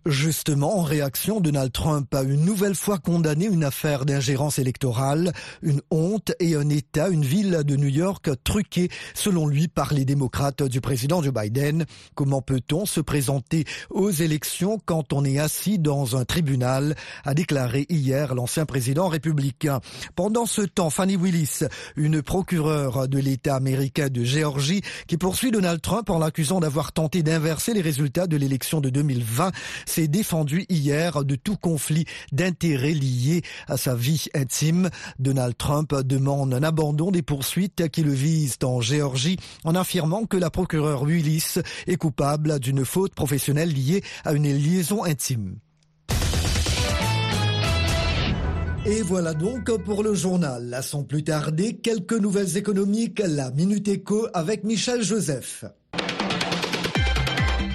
Justement, 0.07 0.81
en 0.81 0.83
réaction, 0.83 1.41
Donald 1.41 1.73
Trump 1.73 2.15
a 2.15 2.23
une 2.23 2.45
nouvelle 2.45 2.75
fois 2.75 2.99
condamné 2.99 3.47
une 3.47 3.65
affaire 3.65 4.05
d'ingérence 4.05 4.59
électorale, 4.59 5.33
une 5.63 5.81
honte 5.91 6.33
et 6.41 6.57
un 6.57 6.69
État, 6.69 7.09
une 7.09 7.25
ville 7.25 7.63
de 7.65 7.77
New 7.77 7.89
York 7.89 8.29
truquée, 8.45 8.91
selon 9.15 9.47
lui, 9.47 9.67
par 9.67 9.95
les 9.95 10.05
démocrates 10.05 10.63
du 10.63 10.83
président 10.83 11.23
Joe 11.23 11.33
Biden. 11.33 11.87
Comment 12.15 12.43
peut-on 12.43 12.85
se 12.85 13.01
présenter 13.01 13.65
aux 13.89 14.11
élections 14.11 14.79
quand 14.85 15.15
on 15.15 15.25
est 15.25 15.39
assis 15.39 15.79
dans 15.79 16.17
un 16.17 16.27
tribunal, 16.27 16.95
a 17.25 17.33
déclaré 17.33 17.87
hier 17.89 18.35
l'ancien 18.35 18.67
président 18.67 19.09
républicain. 19.09 19.81
Pendant 20.17 20.45
ce 20.45 20.63
temps, 20.63 20.91
Fanny 20.91 21.17
Willis, 21.17 21.61
une 21.97 22.21
procureure 22.21 23.09
de 23.09 23.19
l'État 23.19 23.57
américain 23.57 24.09
de 24.09 24.23
Géorgie, 24.23 24.83
qui 25.07 25.17
poursuit 25.17 25.51
Donald 25.51 25.81
Trump 25.81 26.11
en 26.11 26.19
l'accusant 26.19 26.61
d'avoir 26.61 26.93
tenté 26.93 27.23
d'inverser 27.23 27.73
les 27.73 27.81
résultats 27.81 28.27
de 28.27 28.37
l'élection 28.37 28.81
de 28.81 28.91
2020, 28.91 29.51
s'est 29.95 30.09
défendu 30.09 30.67
hier 30.69 31.25
de 31.25 31.37
tout 31.37 31.57
conflit 31.57 32.05
d'intérêts 32.33 32.95
lié 32.95 33.43
à 33.69 33.77
sa 33.77 33.95
vie 33.95 34.27
intime. 34.35 34.91
Donald 35.21 35.57
Trump 35.57 35.95
demande 35.95 36.53
un 36.53 36.65
abandon 36.65 37.13
des 37.13 37.23
poursuites 37.23 37.89
qui 37.91 38.03
le 38.03 38.11
visent 38.11 38.59
en 38.65 38.81
Géorgie 38.81 39.37
en 39.63 39.77
affirmant 39.77 40.25
que 40.25 40.37
la 40.37 40.51
procureure 40.51 41.05
Willis 41.05 41.61
est 41.87 41.97
coupable 41.97 42.59
d'une 42.59 42.85
faute 42.85 43.15
professionnelle 43.15 43.73
liée 43.73 44.03
à 44.25 44.33
une 44.33 44.53
liaison 44.53 45.05
intime. 45.05 45.59
Et 48.87 49.01
voilà 49.03 49.33
donc 49.33 49.71
pour 49.85 50.03
le 50.03 50.15
journal. 50.15 50.77
Sans 50.83 51.05
plus 51.05 51.23
tarder, 51.23 51.77
quelques 51.77 52.19
nouvelles 52.19 52.57
économiques, 52.57 53.23
la 53.25 53.53
Minute 53.53 53.87
Éco 53.87 54.27
avec 54.35 54.65
Michel 54.65 55.03
Joseph. 55.03 55.65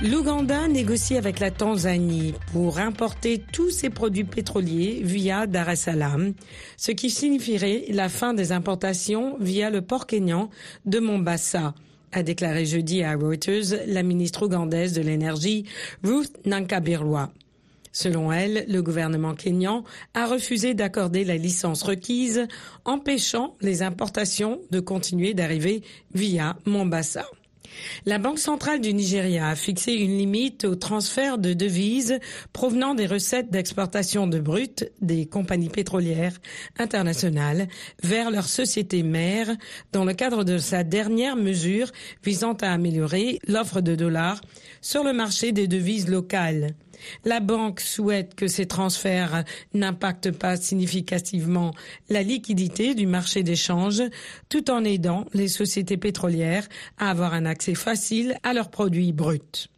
L'Ouganda 0.02 0.70
négocie 0.70 1.18
avec 1.18 1.40
la 1.40 1.52
Tanzanie 1.52 2.34
pour 2.54 2.80
importer 2.80 3.44
tous 3.52 3.70
ses 3.70 3.90
produits 3.90 4.24
pétroliers 4.24 5.02
via 5.04 5.46
Dar 5.46 5.70
es 5.70 5.76
Salaam, 5.76 6.34
ce 6.78 6.92
qui 6.92 7.10
signifierait 7.10 7.84
la 7.90 8.08
fin 8.08 8.34
des 8.34 8.54
importations 8.54 9.36
via 9.42 9.70
le 9.70 9.82
port 9.82 10.08
kényan 10.08 10.50
de 10.86 11.00
Mombasa 11.00 11.74
a 12.14 12.24
déclaré 12.24 12.66
jeudi 12.66 13.04
à 13.04 13.18
Reuters 13.18 13.76
la 13.88 14.02
ministre 14.02 14.46
ougandaise 14.46 14.94
de 14.94 15.02
l'énergie 15.02 15.66
Ruth 16.02 16.46
Nankabirwa. 16.46 17.34
Selon 17.92 18.32
elle, 18.32 18.66
le 18.70 18.82
gouvernement 18.82 19.36
kényan 19.36 19.84
a 20.14 20.28
refusé 20.28 20.76
d'accorder 20.76 21.26
la 21.26 21.36
licence 21.36 21.84
requise, 21.84 22.48
empêchant 22.86 23.58
les 23.60 23.82
importations 23.82 24.62
de 24.72 24.80
continuer 24.80 25.34
d'arriver 25.34 25.84
via 26.14 26.56
Mombasa. 26.66 27.26
La 28.06 28.18
Banque 28.18 28.40
centrale 28.40 28.82
du 28.82 28.94
Nigeria 28.94 29.50
a 29.50 29.56
fixé 29.56 29.94
une 29.94 30.18
limite 30.18 30.66
au 30.66 30.76
transfert 30.76 31.38
de 31.38 31.54
devises 31.54 32.20
provenant 32.54 32.96
des 32.96 33.08
recettes 33.08 33.50
d'exportation 33.52 34.28
de 34.28 34.40
brut 34.40 34.92
des 35.02 35.26
compagnies 35.26 35.70
pétrolières 35.70 36.38
internationales 36.78 37.68
vers 38.04 38.32
leurs 38.32 38.48
sociétés 38.48 39.04
mères 39.04 39.56
dans 39.92 40.06
le 40.06 40.14
cadre 40.14 40.44
de 40.44 40.58
sa 40.58 40.84
dernière 40.84 41.36
mesure 41.36 41.92
visant 42.24 42.54
à 42.54 42.72
améliorer 42.72 43.40
l'offre 43.48 43.82
de 43.82 43.96
dollars 43.96 44.42
sur 44.82 45.04
le 45.04 45.14
marché 45.14 45.52
des 45.52 45.68
devises 45.68 46.10
locales. 46.10 46.76
La 47.26 47.40
banque 47.40 47.80
souhaite 47.80 48.36
que 48.36 48.48
ces 48.48 48.66
transferts 48.66 49.44
n'impactent 49.74 50.32
pas 50.32 50.58
significativement 50.58 51.74
la 52.10 52.24
liquidité 52.24 52.96
du 52.96 53.08
marché 53.08 53.44
d'échange 53.44 54.02
tout 54.50 54.70
en 54.72 54.84
aidant 54.84 55.26
les 55.34 55.48
sociétés 55.48 55.98
pétrolières 55.98 56.68
à 56.98 57.10
avoir 57.10 57.34
un 57.34 57.46
accès 57.46 57.76
facile 57.76 58.38
à 58.44 58.54
leurs 58.54 58.70
produits 58.70 59.14
bruts. 59.14 59.70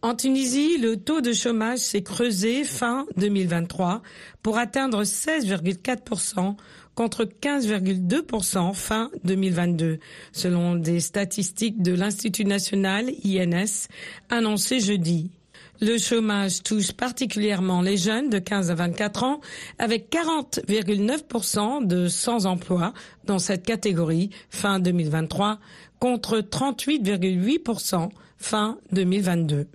En 0.00 0.14
Tunisie, 0.14 0.78
le 0.78 0.96
taux 0.96 1.20
de 1.20 1.32
chômage 1.32 1.80
s'est 1.80 2.04
creusé 2.04 2.62
fin 2.62 3.04
2023 3.16 4.02
pour 4.44 4.56
atteindre 4.56 5.02
16,4% 5.02 6.54
contre 6.94 7.24
15,2% 7.24 8.74
fin 8.74 9.10
2022, 9.24 9.98
selon 10.32 10.76
des 10.76 11.00
statistiques 11.00 11.82
de 11.82 11.94
l'Institut 11.94 12.44
national 12.44 13.10
INS 13.24 13.88
annoncées 14.30 14.80
jeudi. 14.80 15.32
Le 15.80 15.96
chômage 15.96 16.64
touche 16.64 16.90
particulièrement 16.90 17.82
les 17.82 17.96
jeunes 17.96 18.30
de 18.30 18.40
15 18.40 18.72
à 18.72 18.74
24 18.74 19.22
ans, 19.22 19.40
avec 19.78 20.10
40,9% 20.10 21.86
de 21.86 22.08
sans-emploi 22.08 22.92
dans 23.24 23.38
cette 23.38 23.64
catégorie 23.64 24.30
fin 24.50 24.80
2023, 24.80 25.60
contre 26.00 26.38
38,8% 26.38 28.08
fin 28.38 28.78
2022. 28.90 29.68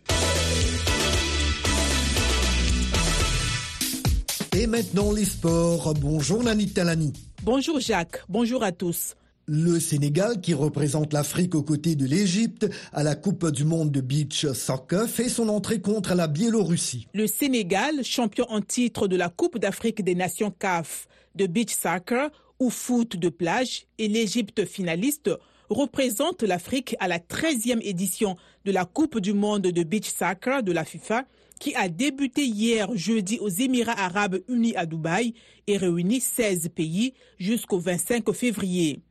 Et 4.58 4.68
maintenant 4.68 5.14
les 5.14 5.26
sports. 5.26 5.94
Bonjour 5.94 6.44
Nani 6.44 6.68
Talani. 6.68 7.14
Bonjour 7.44 7.80
Jacques, 7.80 8.24
bonjour 8.28 8.62
à 8.64 8.74
tous. 8.74 9.16
Le 9.46 9.78
Sénégal, 9.82 10.40
qui 10.40 10.54
représente 10.54 11.12
l'Afrique 11.12 11.54
aux 11.54 11.64
côtés 11.64 11.96
de 11.96 12.06
l'Égypte 12.06 12.70
à 12.94 13.04
la 13.04 13.16
Coupe 13.16 13.52
du 13.52 13.66
monde 13.66 13.92
de 13.92 14.00
beach 14.00 14.46
soccer, 14.54 15.10
fait 15.10 15.28
son 15.28 15.50
entrée 15.50 15.82
contre 15.82 16.16
la 16.16 16.28
Biélorussie. 16.28 17.10
Le 17.14 17.28
Sénégal, 17.28 18.06
champion 18.06 18.46
en 18.50 18.62
titre 18.62 19.10
de 19.10 19.18
la 19.18 19.28
Coupe 19.28 19.58
d'Afrique 19.58 20.02
des 20.02 20.16
Nations 20.16 20.50
CAF 20.50 21.08
de 21.36 21.46
beach 21.46 21.76
soccer 21.76 22.30
ou 22.58 22.70
foot 22.70 23.18
de 23.18 23.28
plage, 23.28 23.86
et 23.98 24.08
l'Égypte 24.08 24.64
finaliste 24.64 25.30
représentent 25.70 26.44
l'Afrique 26.44 26.96
à 27.02 27.10
la 27.10 27.20
13e 27.20 27.82
édition 27.82 28.38
de 28.64 28.72
la 28.72 28.86
Coupe 28.86 29.20
du 29.20 29.34
monde 29.34 29.64
de 29.64 29.84
beach 29.84 30.10
soccer 30.10 30.64
de 30.64 30.72
la 30.72 30.86
FIFA 30.86 31.26
qui 31.60 31.76
a 31.76 31.90
débuté 31.90 32.46
hier 32.46 32.90
jeudi 32.96 33.40
aux 33.40 33.50
Émirats 33.50 34.00
arabes 34.00 34.40
unis 34.48 34.76
à 34.78 34.86
Dubaï 34.86 35.34
et 35.68 35.76
réunit 35.76 36.22
16 36.22 36.70
pays 36.74 37.14
jusqu'au 37.40 37.80
25 37.80 38.32
février. 38.32 39.02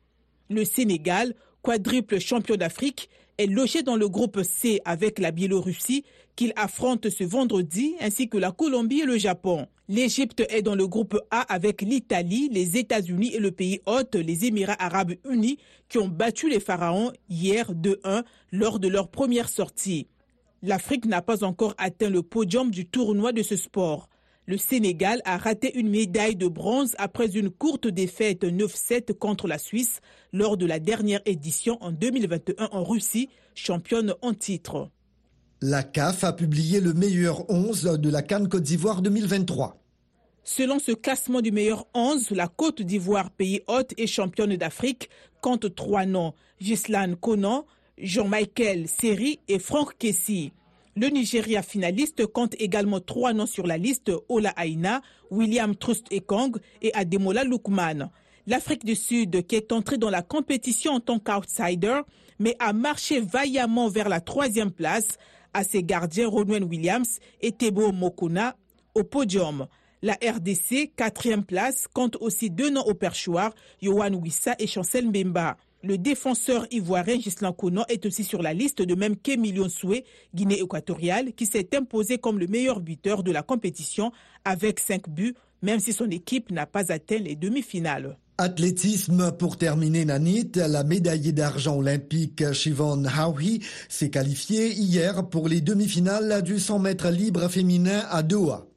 Le 0.53 0.67
Sénégal, 0.67 1.35
quadruple 1.63 2.21
champion 2.21 2.57
d'Afrique, 2.57 3.09
est 3.39 3.47
logé 3.47 3.83
dans 3.83 3.97
le 3.97 4.07
groupe 4.07 4.43
C 4.43 4.83
avec 4.85 5.19
la 5.19 5.31
Biélorussie 5.31 6.05
qu'il 6.37 6.53
affronte 6.57 7.09
ce 7.09 7.25
vendredi 7.25 7.95
ainsi 8.01 8.29
que 8.29 8.37
la 8.37 8.53
Colombie 8.53 9.01
et 9.01 9.07
le 9.07 9.17
Japon. 9.17 9.67
L'Égypte 9.89 10.45
est 10.51 10.61
dans 10.61 10.75
le 10.75 10.87
groupe 10.87 11.19
A 11.31 11.41
avec 11.41 11.81
l'Italie, 11.81 12.51
les 12.53 12.77
États-Unis 12.77 13.35
et 13.35 13.39
le 13.39 13.51
pays 13.51 13.81
hôte, 13.87 14.15
les 14.15 14.45
Émirats 14.45 14.77
arabes 14.79 15.15
unis, 15.31 15.57
qui 15.89 15.97
ont 15.97 16.09
battu 16.09 16.51
les 16.51 16.61
Pharaons 16.61 17.13
hier 17.31 17.73
2-1 17.73 18.23
lors 18.53 18.79
de 18.79 18.89
leur 18.89 19.09
première 19.09 19.49
sortie. 19.49 20.07
L'Afrique 20.63 21.07
n'a 21.07 21.23
pas 21.23 21.45
encore 21.45 21.75
atteint 21.79 22.11
le 22.11 22.23
podium 22.23 22.71
du 22.71 22.85
tournoi 22.85 23.33
de 23.33 23.43
ce 23.43 23.57
sport. 23.57 24.11
Le 24.47 24.57
Sénégal 24.57 25.23
a 25.25 25.39
raté 25.39 25.79
une 25.79 25.89
médaille 25.89 26.35
de 26.35 26.49
bronze 26.49 26.95
après 26.99 27.37
une 27.37 27.49
courte 27.49 27.87
défaite 27.87 28.43
9-7 28.43 29.15
contre 29.15 29.47
la 29.47 29.57
Suisse 29.57 30.01
lors 30.33 30.57
de 30.57 30.67
la 30.67 30.81
dernière 30.81 31.21
édition 31.27 31.79
en 31.81 31.93
2021 31.93 32.69
en 32.73 32.83
Russie, 32.83 33.29
championne 33.55 34.15
en 34.21 34.35
titre. 34.35 34.91
La 35.61 35.85
CAF 35.85 36.25
a 36.25 36.33
publié 36.33 36.81
le 36.81 36.93
meilleur 36.93 37.49
11 37.49 38.01
de 38.01 38.11
la 38.11 38.23
Cannes 38.23 38.49
Côte 38.49 38.65
d'Ivoire 38.65 39.01
2023. 39.01 39.79
Selon 40.43 40.81
ce 40.81 40.91
classement 40.91 41.41
du 41.41 41.53
meilleur 41.53 41.87
11, 41.95 42.33
la 42.33 42.49
Côte 42.49 42.83
d'Ivoire, 42.83 43.31
pays 43.31 43.61
hôte 43.69 43.95
et 43.97 44.09
championne 44.09 44.57
d'Afrique, 44.57 45.09
compte 45.41 45.73
trois 45.77 46.05
noms 46.05 46.35
Gislan 46.61 47.15
Konan, 47.15 47.65
Jean-Michel 47.97 48.89
Seri 48.89 49.39
et 49.47 49.61
Franck 49.61 49.97
Kessi. 49.99 50.53
Le 50.95 51.09
Nigeria 51.09 51.63
finaliste 51.63 52.27
compte 52.27 52.55
également 52.59 53.01
trois 53.01 53.33
noms 53.33 53.47
sur 53.47 53.67
la 53.67 53.79
liste 53.79 54.13
Ola 54.29 54.53
Aina, 54.63 55.01
William 55.31 55.75
Trust 55.75 56.07
Ekong 56.13 56.59
et 56.83 56.93
Ademola 56.93 57.45
Lukman. 57.45 58.11
L'Afrique 58.47 58.85
du 58.85 58.95
Sud, 58.95 59.47
qui 59.47 59.57
est 59.57 59.73
entrée 59.73 59.97
dans 59.97 60.11
la 60.11 60.21
compétition 60.21 60.93
en 60.93 61.01
tant 61.01 61.19
qu'outsider, 61.19 62.01
mais 62.39 62.57
a 62.59 62.75
marché 62.75 63.21
vaillamment 63.21 63.89
vers 63.89 64.11
la 64.11 64.21
troisième 64.21 64.71
place, 64.71 65.17
à 65.55 65.65
ses 65.65 65.83
gardiens 65.83 66.29
Ronwen 66.29 66.65
Williams 66.65 67.21
et 67.41 67.53
Tebo 67.53 67.93
Mokuna 67.93 68.57
au 68.95 69.05
podium. 69.05 69.67
La 70.03 70.15
RDC, 70.15 70.93
quatrième 70.97 71.45
place, 71.45 71.87
compte 71.93 72.17
aussi 72.21 72.51
deux 72.51 72.71
noms 72.71 72.83
au 72.83 72.95
perchoir, 72.95 73.55
Yohan 73.81 74.15
Wissa 74.15 74.57
et 74.59 74.67
Chancel 74.67 75.07
Mbemba. 75.09 75.57
Le 75.85 75.99
défenseur 75.99 76.65
ivoirien 76.71 77.19
Gislan 77.19 77.53
Konan 77.53 77.85
est 77.89 78.07
aussi 78.07 78.23
sur 78.23 78.41
la 78.41 78.55
liste 78.55 78.83
de 78.83 78.95
même 78.95 79.17
qu'Emilion 79.17 79.69
Soué, 79.69 80.05
Guinée 80.33 80.61
équatoriale, 80.61 81.33
qui 81.33 81.45
s'est 81.45 81.75
imposé 81.75 82.19
comme 82.19 82.39
le 82.39 82.47
meilleur 82.47 82.79
buteur 82.79 83.25
de 83.25 83.33
la 83.33 83.43
compétition 83.43 84.13
avec 84.45 84.79
5 84.79 85.09
buts, 85.09 85.35
même 85.61 85.81
si 85.81 85.93
son 85.93 86.09
équipe 86.09 86.53
n'a 86.53 86.67
pas 86.67 86.93
atteint 86.93 87.19
les 87.19 87.35
demi-finales. 87.35 88.17
Athlétisme 88.39 89.33
pour 89.33 89.57
terminer 89.57 90.05
Nanit, 90.05 90.53
la 90.55 90.85
médaillée 90.85 91.33
d'argent 91.33 91.77
olympique 91.77 92.53
Shivon 92.53 93.05
Hawi 93.05 93.61
s'est 93.89 94.11
qualifiée 94.11 94.73
hier 94.73 95.29
pour 95.29 95.49
les 95.49 95.61
demi-finales 95.61 96.43
du 96.43 96.61
100 96.61 96.79
mètres 96.79 97.11
libre 97.11 97.49
féminin 97.49 98.05
à 98.09 98.23
Doha. 98.23 98.72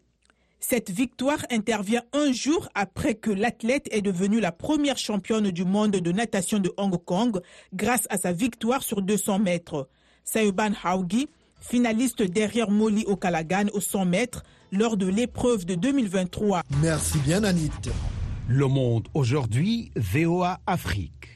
Cette 0.68 0.90
victoire 0.90 1.46
intervient 1.52 2.02
un 2.12 2.32
jour 2.32 2.70
après 2.74 3.14
que 3.14 3.30
l'athlète 3.30 3.88
est 3.92 4.02
devenue 4.02 4.40
la 4.40 4.52
première 4.52 4.98
championne 4.98 5.52
du 5.52 5.64
monde 5.64 5.92
de 5.92 6.12
natation 6.12 6.58
de 6.58 6.74
Hong 6.78 6.98
Kong 7.06 7.40
grâce 7.72 8.08
à 8.10 8.18
sa 8.18 8.32
victoire 8.32 8.82
sur 8.82 9.04
200 9.04 9.38
mètres. 9.38 9.88
Sayuban 10.24 10.72
Haogi 10.84 11.28
finaliste 11.62 12.24
derrière 12.24 12.72
Molly 12.72 13.04
Okalagan 13.06 13.68
au 13.74 13.80
100 13.80 14.06
mètres 14.06 14.44
lors 14.72 14.98
de 14.98 15.06
l'épreuve 15.06 15.66
de 15.66 15.76
2023. 15.76 16.64
Merci 16.82 17.20
bien, 17.20 17.44
Anit. 17.44 17.70
Le 18.48 18.66
Monde 18.66 19.08
aujourd'hui, 19.14 19.92
VOA 19.96 20.62
Afrique. 20.66 21.35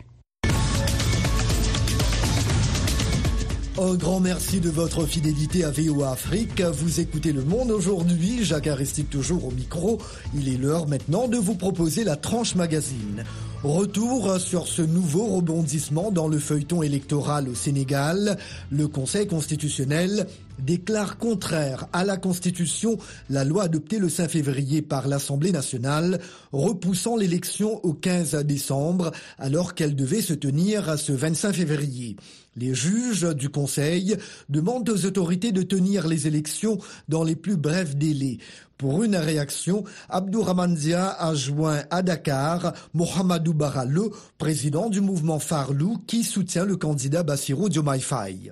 Un 3.81 3.93
grand 3.93 4.19
merci 4.19 4.59
de 4.59 4.69
votre 4.69 5.05
fidélité 5.05 5.63
à 5.63 5.71
VOA 5.71 6.11
Afrique. 6.11 6.61
Vous 6.61 6.99
écoutez 6.99 7.31
Le 7.31 7.45
Monde 7.45 7.71
aujourd'hui. 7.71 8.43
Jacques 8.43 8.67
Aristide 8.67 9.07
toujours 9.07 9.45
au 9.45 9.51
micro. 9.51 9.99
Il 10.35 10.53
est 10.53 10.57
l'heure 10.57 10.85
maintenant 10.85 11.29
de 11.29 11.37
vous 11.37 11.55
proposer 11.55 12.03
la 12.03 12.17
tranche 12.17 12.55
magazine. 12.55 13.23
Retour 13.63 14.37
sur 14.37 14.67
ce 14.67 14.81
nouveau 14.81 15.27
rebondissement 15.27 16.11
dans 16.11 16.27
le 16.27 16.39
feuilleton 16.39 16.83
électoral 16.83 17.47
au 17.47 17.55
Sénégal. 17.55 18.37
Le 18.69 18.89
Conseil 18.89 19.27
constitutionnel 19.27 20.27
déclare 20.65 21.17
contraire 21.17 21.87
à 21.93 22.03
la 22.03 22.17
Constitution 22.17 22.97
la 23.29 23.43
loi 23.43 23.63
adoptée 23.63 23.99
le 23.99 24.09
5 24.09 24.29
février 24.29 24.81
par 24.81 25.07
l'Assemblée 25.07 25.51
nationale, 25.51 26.19
repoussant 26.51 27.15
l'élection 27.15 27.83
au 27.85 27.93
15 27.93 28.35
décembre 28.45 29.11
alors 29.37 29.75
qu'elle 29.75 29.95
devait 29.95 30.21
se 30.21 30.33
tenir 30.33 30.97
ce 30.97 31.11
25 31.11 31.53
février. 31.53 32.15
Les 32.55 32.73
juges 32.73 33.35
du 33.35 33.49
Conseil 33.49 34.17
demandent 34.49 34.89
aux 34.89 35.05
autorités 35.05 35.51
de 35.51 35.61
tenir 35.61 36.07
les 36.07 36.27
élections 36.27 36.77
dans 37.07 37.23
les 37.23 37.35
plus 37.35 37.55
brefs 37.55 37.95
délais. 37.95 38.37
Pour 38.77 39.03
une 39.03 39.15
réaction, 39.15 39.83
Abdourahman 40.09 40.75
Zia 40.75 41.09
a 41.09 41.33
joint 41.35 41.83
à 41.89 42.01
Dakar 42.01 42.73
Mohamedou 42.93 43.53
Barallo, 43.53 44.13
président 44.37 44.89
du 44.89 45.01
mouvement 45.01 45.39
Farlou, 45.39 45.97
qui 46.07 46.23
soutient 46.23 46.65
le 46.65 46.77
candidat 46.77 47.23
Bassirou 47.23 47.69
Diomaye. 47.69 48.51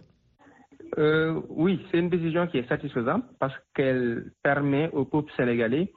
Euh, 0.98 1.42
oui, 1.50 1.86
c'est 1.89 2.00
une 2.00 2.10
décision 2.10 2.48
qui 2.48 2.58
est 2.58 2.68
satisfaisante 2.68 3.24
parce 3.39 3.54
qu'elle 3.75 4.32
permet 4.42 4.89
au 4.92 5.06
peuple 5.06 5.32
sénégalais 5.38 5.92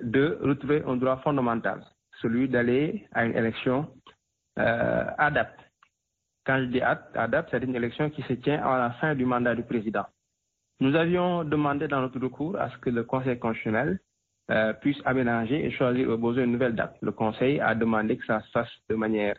de 0.00 0.38
retrouver 0.42 0.82
un 0.86 0.96
droit 0.96 1.16
fondamental, 1.18 1.84
celui 2.22 2.48
d'aller 2.48 3.08
à 3.12 3.24
une 3.24 3.36
élection 3.36 3.88
euh, 4.58 5.04
à 5.18 5.30
date. 5.30 5.58
Quand 6.46 6.60
je 6.60 6.64
dis 6.66 6.80
à 6.80 6.94
date, 7.28 7.48
c'est 7.50 7.62
une 7.62 7.74
élection 7.74 8.10
qui 8.10 8.22
se 8.22 8.32
tient 8.34 8.64
à 8.64 8.78
la 8.78 8.90
fin 8.92 9.14
du 9.14 9.26
mandat 9.26 9.54
du 9.54 9.64
président. 9.64 10.06
Nous 10.80 10.94
avions 10.94 11.44
demandé 11.44 11.88
dans 11.88 12.00
notre 12.00 12.20
recours 12.20 12.56
à 12.58 12.70
ce 12.70 12.78
que 12.78 12.90
le 12.90 13.02
Conseil 13.02 13.38
constitutionnel 13.38 13.98
euh, 14.50 14.72
puisse 14.74 14.98
aménager 15.04 15.64
et 15.64 15.70
choisir 15.72 16.08
au 16.08 16.16
besoin 16.16 16.44
une 16.44 16.52
nouvelle 16.52 16.74
date. 16.74 16.96
Le 17.02 17.12
Conseil 17.12 17.60
a 17.60 17.74
demandé 17.74 18.16
que 18.16 18.24
ça 18.24 18.40
se 18.40 18.50
fasse 18.50 18.70
de 18.88 18.94
manière 18.94 19.36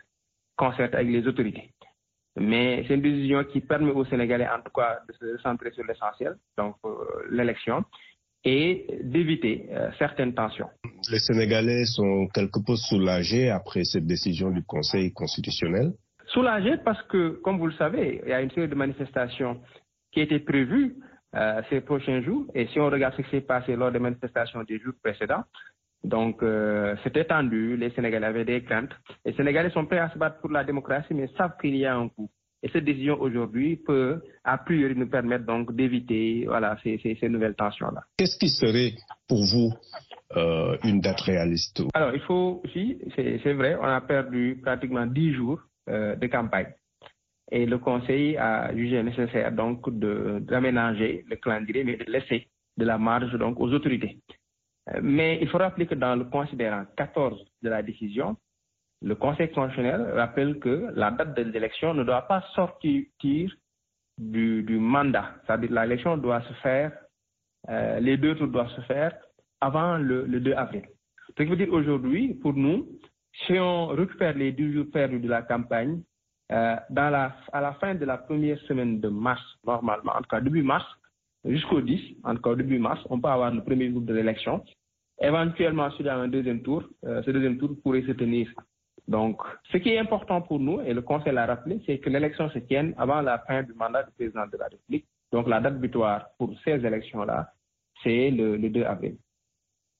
concertée 0.56 0.98
avec 0.98 1.08
les 1.08 1.26
autorités. 1.26 1.72
Mais 2.36 2.84
c'est 2.86 2.94
une 2.94 3.02
décision 3.02 3.44
qui 3.44 3.60
permet 3.60 3.90
aux 3.90 4.04
Sénégalais, 4.04 4.48
en 4.48 4.60
tout 4.62 4.70
cas, 4.74 5.00
de 5.08 5.12
se 5.14 5.38
centrer 5.42 5.70
sur 5.72 5.84
l'essentiel, 5.84 6.36
donc 6.56 6.76
euh, 6.84 6.90
l'élection, 7.30 7.84
et 8.44 8.86
d'éviter 9.02 9.66
euh, 9.70 9.90
certaines 9.98 10.34
tensions. 10.34 10.68
Les 11.10 11.18
Sénégalais 11.18 11.84
sont 11.84 12.28
quelque 12.32 12.60
peu 12.64 12.76
soulagés 12.76 13.50
après 13.50 13.84
cette 13.84 14.06
décision 14.06 14.50
du 14.50 14.62
Conseil 14.62 15.12
constitutionnel. 15.12 15.92
Soulagés 16.26 16.76
parce 16.84 17.02
que, 17.08 17.40
comme 17.42 17.58
vous 17.58 17.66
le 17.66 17.72
savez, 17.74 18.20
il 18.24 18.30
y 18.30 18.32
a 18.32 18.40
une 18.40 18.50
série 18.52 18.68
de 18.68 18.74
manifestations 18.74 19.60
qui 20.12 20.20
étaient 20.20 20.38
prévues 20.40 20.96
euh, 21.34 21.60
ces 21.68 21.80
prochains 21.80 22.22
jours. 22.22 22.46
Et 22.54 22.66
si 22.68 22.78
on 22.80 22.88
regarde 22.88 23.14
ce 23.16 23.22
qui 23.22 23.30
s'est 23.30 23.40
passé 23.40 23.76
lors 23.76 23.92
des 23.92 23.98
manifestations 23.98 24.62
des 24.62 24.78
jours 24.78 24.94
précédents, 25.02 25.44
donc 26.02 26.42
euh, 26.42 26.96
c'était 27.04 27.24
tendu, 27.24 27.76
les 27.76 27.90
Sénégalais 27.90 28.26
avaient 28.26 28.44
des 28.44 28.62
craintes. 28.62 28.92
Les 29.24 29.32
Sénégalais 29.34 29.70
sont 29.70 29.86
prêts 29.86 29.98
à 29.98 30.10
se 30.10 30.18
battre 30.18 30.40
pour 30.40 30.50
la 30.50 30.64
démocratie, 30.64 31.14
mais 31.14 31.28
savent 31.36 31.56
qu'il 31.60 31.76
y 31.76 31.84
a 31.84 31.96
un 31.96 32.08
coût. 32.08 32.30
Et 32.62 32.68
cette 32.68 32.84
décision 32.84 33.18
aujourd'hui 33.20 33.76
peut, 33.76 34.20
a 34.44 34.58
priori, 34.58 34.94
nous 34.94 35.08
permettre 35.08 35.46
donc 35.46 35.74
d'éviter 35.74 36.44
voilà, 36.46 36.76
ces, 36.82 36.98
ces, 37.02 37.16
ces 37.18 37.28
nouvelles 37.28 37.54
tensions-là. 37.54 38.02
Qu'est-ce 38.18 38.38
qui 38.38 38.48
serait 38.48 38.92
pour 39.26 39.42
vous 39.44 39.72
euh, 40.36 40.76
une 40.84 41.00
date 41.00 41.22
réaliste? 41.22 41.82
Alors, 41.94 42.14
il 42.14 42.20
faut 42.20 42.60
aussi, 42.64 42.98
c'est 43.16 43.52
vrai, 43.54 43.76
on 43.80 43.84
a 43.84 44.00
perdu 44.02 44.60
pratiquement 44.62 45.06
dix 45.06 45.32
jours 45.32 45.60
euh, 45.88 46.16
de 46.16 46.26
campagne. 46.26 46.72
Et 47.50 47.66
le 47.66 47.78
Conseil 47.78 48.36
a 48.36 48.74
jugé 48.76 49.02
nécessaire 49.02 49.50
donc 49.52 49.88
d'aménager 49.90 51.24
le 51.28 51.36
calendrier, 51.36 51.82
mais 51.82 51.96
de 51.96 52.04
laisser 52.12 52.46
de 52.76 52.84
la 52.84 52.98
marge 52.98 53.32
donc 53.38 53.58
aux 53.58 53.72
autorités. 53.72 54.18
Mais 55.02 55.38
il 55.40 55.48
faut 55.48 55.58
rappeler 55.58 55.86
que 55.86 55.94
dans 55.94 56.16
le 56.16 56.24
considérant 56.24 56.84
14 56.96 57.38
de 57.62 57.68
la 57.68 57.82
décision, 57.82 58.36
le 59.02 59.14
Conseil 59.14 59.50
constitutionnel 59.50 60.12
rappelle 60.14 60.58
que 60.58 60.90
la 60.94 61.10
date 61.10 61.36
de 61.36 61.42
l'élection 61.42 61.94
ne 61.94 62.04
doit 62.04 62.22
pas 62.22 62.42
sortir 62.54 63.04
du, 64.18 64.78
mandat. 64.78 65.34
C'est-à-dire 65.46 65.70
que 65.70 65.74
l'élection 65.74 66.16
doit 66.16 66.42
se 66.42 66.52
faire, 66.54 66.92
euh, 67.68 68.00
les 68.00 68.16
deux 68.16 68.34
tours 68.34 68.48
doivent 68.48 68.70
se 68.70 68.80
faire 68.82 69.14
avant 69.60 69.96
le, 69.96 70.26
le 70.26 70.40
2 70.40 70.52
avril. 70.52 70.82
Ce 71.28 71.42
qui 71.42 71.48
veut 71.48 71.56
dire 71.56 71.72
aujourd'hui, 71.72 72.34
pour 72.34 72.52
nous, 72.54 72.86
si 73.46 73.58
on 73.58 73.86
récupère 73.88 74.36
les 74.36 74.52
10 74.52 74.72
jours 74.72 74.86
perdus 74.92 75.20
de 75.20 75.28
la 75.28 75.42
campagne, 75.42 76.02
euh, 76.52 76.76
à 76.96 77.60
la 77.60 77.72
fin 77.80 77.94
de 77.94 78.04
la 78.04 78.18
première 78.18 78.58
semaine 78.62 79.00
de 79.00 79.08
mars, 79.08 79.42
normalement, 79.64 80.12
en 80.12 80.18
tout 80.22 80.28
cas 80.28 80.40
début 80.40 80.62
mars, 80.62 80.84
jusqu'au 81.44 81.80
10, 81.80 82.16
en 82.24 82.34
tout 82.34 82.42
cas 82.42 82.54
début 82.56 82.78
mars, 82.78 83.00
on 83.08 83.20
peut 83.20 83.28
avoir 83.28 83.52
le 83.54 83.62
premier 83.62 83.88
groupe 83.88 84.04
de 84.06 84.14
l'élection. 84.14 84.62
Éventuellement, 85.20 85.88
a 85.88 86.14
un 86.14 86.28
deuxième 86.28 86.62
tour, 86.62 86.82
euh, 87.04 87.22
ce 87.22 87.30
deuxième 87.30 87.58
tour 87.58 87.70
pourrait 87.82 88.02
se 88.02 88.12
tenir. 88.12 88.48
Donc, 89.06 89.42
ce 89.70 89.76
qui 89.76 89.90
est 89.90 89.98
important 89.98 90.40
pour 90.40 90.58
nous, 90.60 90.80
et 90.80 90.94
le 90.94 91.02
Conseil 91.02 91.34
l'a 91.34 91.46
rappelé, 91.46 91.80
c'est 91.84 91.98
que 91.98 92.08
l'élection 92.08 92.48
se 92.50 92.58
tienne 92.60 92.94
avant 92.96 93.20
la 93.20 93.38
fin 93.40 93.62
du 93.62 93.72
mandat 93.74 94.04
du 94.04 94.12
président 94.12 94.46
de 94.46 94.56
la 94.56 94.66
République. 94.66 95.06
Donc, 95.32 95.48
la 95.48 95.60
date 95.60 95.78
butoir 95.78 96.26
pour 96.38 96.54
ces 96.64 96.84
élections-là, 96.84 97.52
c'est 98.02 98.30
le, 98.30 98.56
le 98.56 98.70
2 98.70 98.82
avril. 98.84 99.16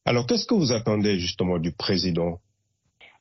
Alors, 0.06 0.26
qu'est-ce 0.26 0.46
que 0.46 0.54
vous 0.54 0.72
attendez 0.72 1.18
justement 1.18 1.58
du 1.58 1.72
président? 1.72 2.40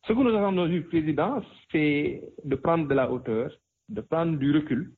Ce 0.07 0.13
que 0.13 0.17
nous 0.19 0.35
attendons 0.35 0.67
du 0.67 0.83
président, 0.83 1.41
c'est 1.71 2.21
de 2.43 2.55
prendre 2.55 2.87
de 2.87 2.93
la 2.93 3.11
hauteur, 3.11 3.51
de 3.89 4.01
prendre 4.01 4.37
du 4.37 4.51
recul, 4.51 4.93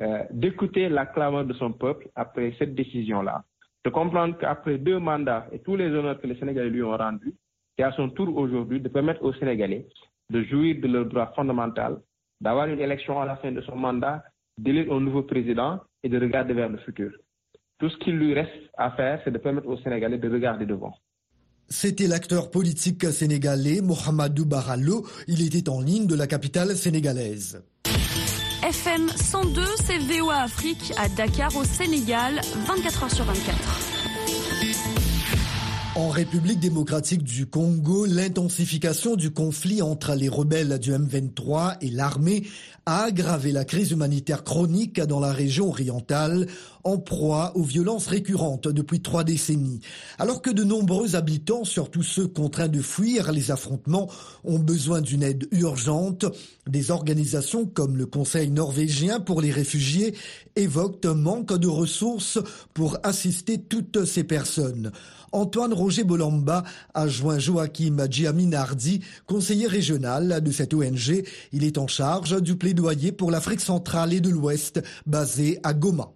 euh, 0.00 0.24
d'écouter 0.30 0.88
la 0.88 1.06
clameur 1.06 1.44
de 1.44 1.52
son 1.54 1.72
peuple 1.72 2.08
après 2.14 2.54
cette 2.58 2.74
décision-là, 2.74 3.44
de 3.84 3.90
comprendre 3.90 4.36
qu'après 4.38 4.78
deux 4.78 4.98
mandats 4.98 5.46
et 5.52 5.58
tous 5.60 5.76
les 5.76 5.86
honneurs 5.90 6.20
que 6.20 6.26
les 6.26 6.36
Sénégalais 6.38 6.70
lui 6.70 6.82
ont 6.82 6.96
rendus, 6.96 7.34
c'est 7.76 7.84
à 7.84 7.92
son 7.92 8.08
tour 8.10 8.36
aujourd'hui 8.36 8.80
de 8.80 8.88
permettre 8.88 9.22
aux 9.22 9.34
Sénégalais 9.34 9.86
de 10.30 10.42
jouir 10.44 10.80
de 10.80 10.88
leur 10.88 11.06
droit 11.06 11.32
fondamental, 11.36 12.00
d'avoir 12.40 12.66
une 12.66 12.80
élection 12.80 13.20
à 13.20 13.26
la 13.26 13.36
fin 13.36 13.52
de 13.52 13.60
son 13.62 13.76
mandat, 13.76 14.24
d'élire 14.58 14.92
un 14.92 15.00
nouveau 15.00 15.22
président 15.22 15.80
et 16.02 16.08
de 16.08 16.18
regarder 16.18 16.54
vers 16.54 16.68
le 16.68 16.78
futur. 16.78 17.10
Tout 17.78 17.90
ce 17.90 17.96
qu'il 17.98 18.16
lui 18.16 18.34
reste 18.34 18.50
à 18.78 18.90
faire, 18.92 19.20
c'est 19.24 19.30
de 19.30 19.38
permettre 19.38 19.68
aux 19.68 19.78
Sénégalais 19.78 20.18
de 20.18 20.30
regarder 20.30 20.64
devant. 20.64 20.94
C'était 21.68 22.06
l'acteur 22.06 22.50
politique 22.50 23.04
sénégalais 23.06 23.80
Mohamedou 23.82 24.44
Barallo. 24.46 25.06
Il 25.28 25.44
était 25.44 25.68
en 25.68 25.80
ligne 25.80 26.06
de 26.06 26.14
la 26.14 26.26
capitale 26.26 26.76
sénégalaise. 26.76 27.64
FM 28.64 29.10
102, 29.10 29.62
c'est 29.84 29.98
VOA 29.98 30.36
Afrique 30.36 30.94
à 30.96 31.10
Dakar 31.10 31.54
au 31.54 31.64
Sénégal, 31.64 32.40
24 32.66 33.04
h 33.04 33.14
sur 33.14 33.24
24. 33.26 35.03
En 35.96 36.08
République 36.08 36.58
démocratique 36.58 37.22
du 37.22 37.46
Congo, 37.46 38.04
l'intensification 38.04 39.14
du 39.14 39.30
conflit 39.30 39.80
entre 39.80 40.16
les 40.16 40.28
rebelles 40.28 40.80
du 40.80 40.90
M23 40.90 41.76
et 41.82 41.90
l'armée 41.90 42.42
a 42.84 43.04
aggravé 43.04 43.52
la 43.52 43.64
crise 43.64 43.92
humanitaire 43.92 44.42
chronique 44.42 45.00
dans 45.00 45.20
la 45.20 45.32
région 45.32 45.68
orientale, 45.68 46.48
en 46.82 46.98
proie 46.98 47.52
aux 47.54 47.62
violences 47.62 48.08
récurrentes 48.08 48.66
depuis 48.66 49.00
trois 49.00 49.22
décennies. 49.22 49.80
Alors 50.18 50.42
que 50.42 50.50
de 50.50 50.64
nombreux 50.64 51.14
habitants, 51.14 51.64
surtout 51.64 52.02
ceux 52.02 52.26
contraints 52.26 52.68
de 52.68 52.82
fuir 52.82 53.30
les 53.30 53.52
affrontements, 53.52 54.10
ont 54.42 54.58
besoin 54.58 55.00
d'une 55.00 55.22
aide 55.22 55.46
urgente, 55.52 56.26
des 56.66 56.90
organisations 56.90 57.66
comme 57.66 57.96
le 57.96 58.06
Conseil 58.06 58.50
norvégien 58.50 59.20
pour 59.20 59.40
les 59.40 59.52
réfugiés 59.52 60.14
évoquent 60.56 61.06
un 61.06 61.14
manque 61.14 61.56
de 61.56 61.68
ressources 61.68 62.38
pour 62.74 62.98
assister 63.02 63.58
toutes 63.58 64.04
ces 64.04 64.24
personnes. 64.24 64.92
Antoine 65.34 65.74
Roger 65.74 66.04
Bolamba 66.04 66.62
a 66.94 67.08
joint 67.08 67.40
Joachim 67.40 68.06
Giaminardi, 68.08 69.00
conseiller 69.26 69.66
régional 69.66 70.40
de 70.40 70.52
cette 70.52 70.72
ONG. 70.72 71.24
Il 71.52 71.64
est 71.64 71.76
en 71.76 71.88
charge 71.88 72.40
du 72.40 72.56
plaidoyer 72.56 73.10
pour 73.10 73.32
l'Afrique 73.32 73.60
centrale 73.60 74.12
et 74.12 74.20
de 74.20 74.30
l'Ouest, 74.30 74.80
basé 75.06 75.58
à 75.64 75.74
Goma. 75.74 76.12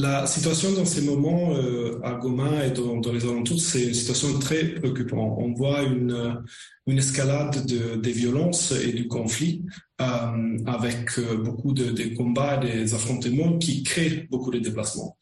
La 0.00 0.26
situation 0.26 0.70
dans 0.74 0.84
ces 0.84 1.00
moments 1.00 1.56
euh, 1.56 1.98
à 2.04 2.14
Goma 2.14 2.64
et 2.64 2.70
dans, 2.70 3.00
les 3.12 3.24
alentours, 3.24 3.60
c'est 3.60 3.82
une 3.82 3.94
situation 3.94 4.38
très 4.38 4.64
préoccupante. 4.76 5.36
On 5.38 5.52
voit 5.54 5.82
une, 5.82 6.44
escalade 6.86 7.66
de, 7.66 7.96
des 7.96 8.12
violences 8.12 8.70
et 8.70 8.92
du 8.92 9.08
conflit 9.08 9.64
euh, 10.00 10.56
avec 10.66 11.18
euh, 11.18 11.38
beaucoup 11.38 11.72
de, 11.72 12.14
combats, 12.14 12.58
des 12.58 12.94
affrontements 12.94 13.58
qui 13.58 13.82
créent 13.82 14.28
beaucoup 14.30 14.52
de 14.52 14.60
déplacements. 14.60 15.18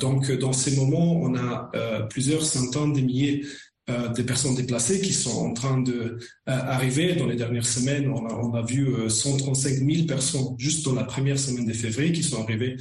Donc, 0.00 0.32
dans 0.32 0.52
ces 0.52 0.74
moments, 0.74 1.20
on 1.22 1.36
a 1.36 1.70
plusieurs 2.10 2.42
centaines 2.42 2.94
de 2.94 3.00
milliers 3.00 3.44
euh, 3.88 4.08
de 4.08 4.22
personnes 4.22 4.54
déplacées 4.54 5.00
qui 5.00 5.14
sont 5.14 5.38
en 5.38 5.54
train 5.54 5.80
de 5.80 6.18
arriver. 6.46 7.14
Dans 7.14 7.26
les 7.26 7.36
dernières 7.36 7.66
semaines, 7.66 8.10
on 8.10 8.52
a 8.54 8.62
vu 8.62 9.08
135 9.08 9.74
000 9.74 10.06
personnes 10.06 10.56
juste 10.58 10.84
dans 10.84 10.94
la 10.94 11.04
première 11.04 11.38
semaine 11.38 11.66
de 11.66 11.72
février 11.72 12.12
qui 12.12 12.24
sont 12.24 12.42
arrivées 12.42 12.76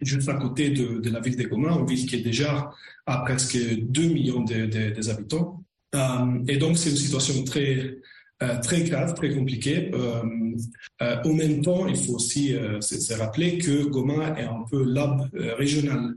juste 0.00 0.28
à 0.28 0.34
côté 0.34 0.70
de, 0.70 1.10
la 1.10 1.20
ville 1.20 1.36
de 1.36 1.44
Goma, 1.44 1.72
une 1.72 1.86
ville 1.86 2.06
qui 2.06 2.16
est 2.16 2.22
déjà 2.22 2.70
à 3.06 3.18
presque 3.18 3.56
2 3.56 4.02
millions 4.08 4.42
de, 4.42 5.10
habitants. 5.10 5.64
et 6.48 6.56
donc, 6.56 6.78
c'est 6.78 6.90
une 6.90 6.96
situation 6.96 7.44
très, 7.44 7.98
très 8.62 8.82
grave, 8.82 9.14
très 9.14 9.34
compliquée. 9.34 9.90
au 11.24 11.32
même 11.32 11.62
temps, 11.62 11.86
il 11.86 11.96
faut 11.96 12.14
aussi 12.14 12.54
se, 12.80 13.14
rappeler 13.14 13.58
que 13.58 13.84
Goma 13.84 14.38
est 14.38 14.44
un 14.44 14.64
peu 14.70 14.84
l'hub 14.84 15.28
régional 15.56 16.14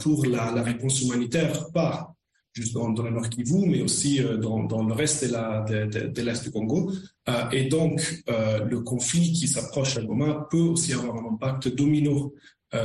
pour 0.00 0.26
la, 0.26 0.62
réponse 0.62 1.02
humanitaire, 1.02 1.70
pas 1.72 2.14
juste 2.54 2.74
dans, 2.74 2.88
le 2.88 3.10
Nord 3.10 3.28
Kivu, 3.28 3.66
mais 3.66 3.82
aussi 3.82 4.22
euh, 4.22 4.36
dans, 4.36 4.82
le 4.82 4.94
reste 4.94 5.24
de 5.24 6.22
l'Est 6.22 6.44
du 6.44 6.50
Congo. 6.50 6.92
Euh, 7.28 7.50
et 7.50 7.64
donc, 7.64 8.22
euh, 8.28 8.64
le 8.64 8.80
conflit 8.80 9.32
qui 9.32 9.48
s'approche 9.48 9.96
à 9.96 10.02
Goma 10.02 10.46
peut 10.50 10.58
aussi 10.58 10.92
avoir 10.92 11.16
un 11.16 11.32
impact 11.32 11.68
domino 11.68 12.34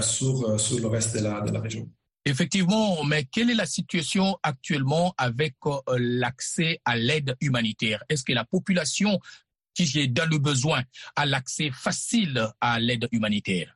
sur, 0.01 0.59
sur 0.59 0.79
le 0.79 0.85
reste 0.85 1.17
de 1.17 1.23
la, 1.23 1.41
de 1.41 1.51
la 1.51 1.59
région. 1.59 1.89
Effectivement, 2.23 3.03
mais 3.03 3.23
quelle 3.23 3.49
est 3.49 3.55
la 3.55 3.65
situation 3.65 4.37
actuellement 4.43 5.15
avec 5.17 5.55
l'accès 5.97 6.79
à 6.85 6.95
l'aide 6.95 7.35
humanitaire? 7.41 8.03
Est-ce 8.07 8.23
que 8.23 8.33
la 8.33 8.45
population 8.45 9.19
qui 9.73 9.89
est 9.97 10.07
dans 10.07 10.29
le 10.29 10.37
besoin 10.37 10.83
a 11.15 11.25
l'accès 11.25 11.71
facile 11.73 12.47
à 12.61 12.79
l'aide 12.79 13.07
humanitaire? 13.11 13.75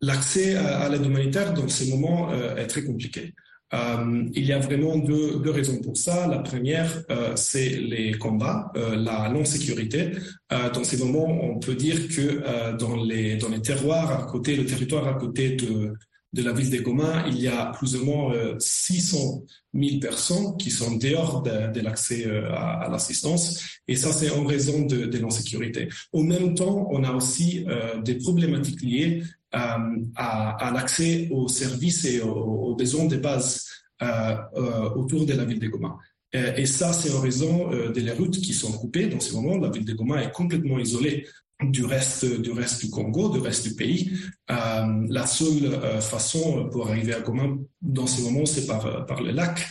L'accès 0.00 0.54
à, 0.54 0.88
l'aide 0.88 1.04
humanitaire 1.04 1.52
dans 1.54 1.68
ces 1.68 1.90
moments 1.90 2.32
est 2.32 2.68
très 2.68 2.84
compliqué. 2.84 3.34
Euh, 3.74 4.24
il 4.34 4.44
y 4.44 4.52
a 4.52 4.58
vraiment 4.58 4.96
deux, 4.98 5.38
deux, 5.38 5.50
raisons 5.50 5.80
pour 5.80 5.96
ça. 5.96 6.26
La 6.26 6.38
première, 6.38 7.02
euh, 7.10 7.32
c'est 7.36 7.70
les 7.70 8.12
combats, 8.12 8.70
euh, 8.76 8.96
la 8.96 9.28
non-sécurité. 9.30 10.12
Dans 10.50 10.84
ces 10.84 10.98
moments, 10.98 11.28
on 11.28 11.58
peut 11.58 11.74
dire 11.74 12.08
que 12.08 12.76
dans, 12.76 13.02
les, 13.02 13.36
dans 13.36 13.48
les 13.48 13.62
terroirs 13.62 14.10
à 14.12 14.30
côté, 14.30 14.54
le 14.54 14.66
territoire 14.66 15.08
à 15.08 15.14
côté 15.14 15.52
de, 15.56 15.94
de 16.34 16.42
la 16.42 16.52
ville 16.52 16.68
de 16.68 16.78
Goma, 16.82 17.24
il 17.26 17.40
y 17.40 17.48
a 17.48 17.72
plus 17.72 17.96
ou 17.96 18.04
moins 18.04 18.34
600 18.58 19.44
000 19.72 19.98
personnes 19.98 20.58
qui 20.58 20.70
sont 20.70 20.96
dehors 20.96 21.40
de, 21.40 21.80
l'accès 21.80 22.26
à, 22.50 22.82
à 22.82 22.90
l'assistance. 22.90 23.64
Et 23.88 23.96
ça, 23.96 24.12
c'est 24.12 24.28
en 24.28 24.44
raison 24.44 24.84
de, 24.84 25.06
de 25.06 25.18
l'insécurité. 25.18 25.88
Au 26.12 26.22
même 26.22 26.54
temps, 26.54 26.86
on 26.90 27.02
a 27.02 27.12
aussi 27.12 27.64
des 28.04 28.16
problématiques 28.16 28.82
liées 28.82 29.22
euh, 29.54 30.00
à, 30.16 30.70
l'accès 30.74 31.28
aux 31.30 31.46
services 31.46 32.06
et 32.06 32.22
aux, 32.22 32.74
besoins 32.74 33.04
de 33.04 33.16
base 33.16 33.66
euh, 34.02 34.36
euh, 34.56 34.90
autour 34.94 35.26
de 35.26 35.34
la 35.34 35.44
ville 35.44 35.58
de 35.58 35.68
Goma. 35.68 35.98
Et 36.32 36.64
ça, 36.64 36.94
c'est 36.94 37.12
en 37.12 37.20
raison 37.20 37.68
de 37.68 38.00
les 38.00 38.12
routes 38.12 38.40
qui 38.40 38.54
sont 38.54 38.72
coupées. 38.72 39.06
Dans 39.06 39.20
ce 39.20 39.34
moment, 39.34 39.58
la 39.58 39.68
ville 39.68 39.84
de 39.84 39.92
Goma 39.92 40.22
est 40.22 40.32
complètement 40.32 40.78
isolée 40.78 41.26
du 41.62 41.84
reste 41.84 42.24
du 42.40 42.50
reste 42.52 42.82
du 42.82 42.90
Congo, 42.90 43.28
du 43.28 43.38
reste 43.38 43.68
du 43.68 43.74
pays. 43.74 44.10
la 44.48 45.26
seule 45.26 45.78
façon 46.00 46.70
pour 46.70 46.88
arriver 46.88 47.12
à 47.12 47.20
Goma 47.20 47.48
dans 47.82 48.06
ce 48.06 48.22
moment, 48.22 48.46
c'est 48.46 48.66
par 48.66 49.04
par 49.04 49.22
le 49.22 49.32
lac. 49.32 49.68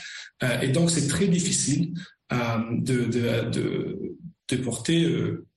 et 0.61 0.67
donc, 0.67 0.91
c'est 0.91 1.07
très 1.07 1.27
difficile 1.27 1.95
de, 2.31 3.05
de, 3.05 3.49
de, 3.49 4.10
de 4.57 4.63
porter 4.63 5.05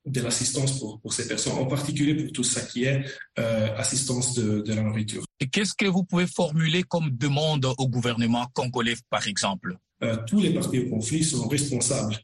de 0.07 0.21
l'assistance 0.21 0.79
pour, 0.79 1.01
pour, 1.01 1.13
ces 1.13 1.27
personnes, 1.27 1.55
en 1.55 1.67
particulier 1.67 2.15
pour 2.15 2.33
tout 2.33 2.45
ça 2.45 2.61
qui 2.61 2.85
est 2.85 3.05
euh, 3.39 3.77
assistance 3.77 4.35
de, 4.35 4.61
de, 4.61 4.75
la 4.75 4.83
nourriture. 4.83 5.25
Et 5.41 5.49
qu'est-ce 5.49 5.75
que 5.75 5.87
vous 5.87 6.05
pouvez 6.05 6.27
formuler 6.27 6.83
comme 6.83 7.11
demande 7.11 7.67
au 7.79 7.89
gouvernement 7.89 8.47
congolais, 8.53 8.97
par 9.11 9.27
exemple? 9.27 9.77
Euh, 10.03 10.17
Tous 10.27 10.41
les 10.41 10.53
partis 10.53 10.81
au 10.81 10.91
conflit 10.91 11.25
sont 11.25 11.49
responsables 11.49 12.17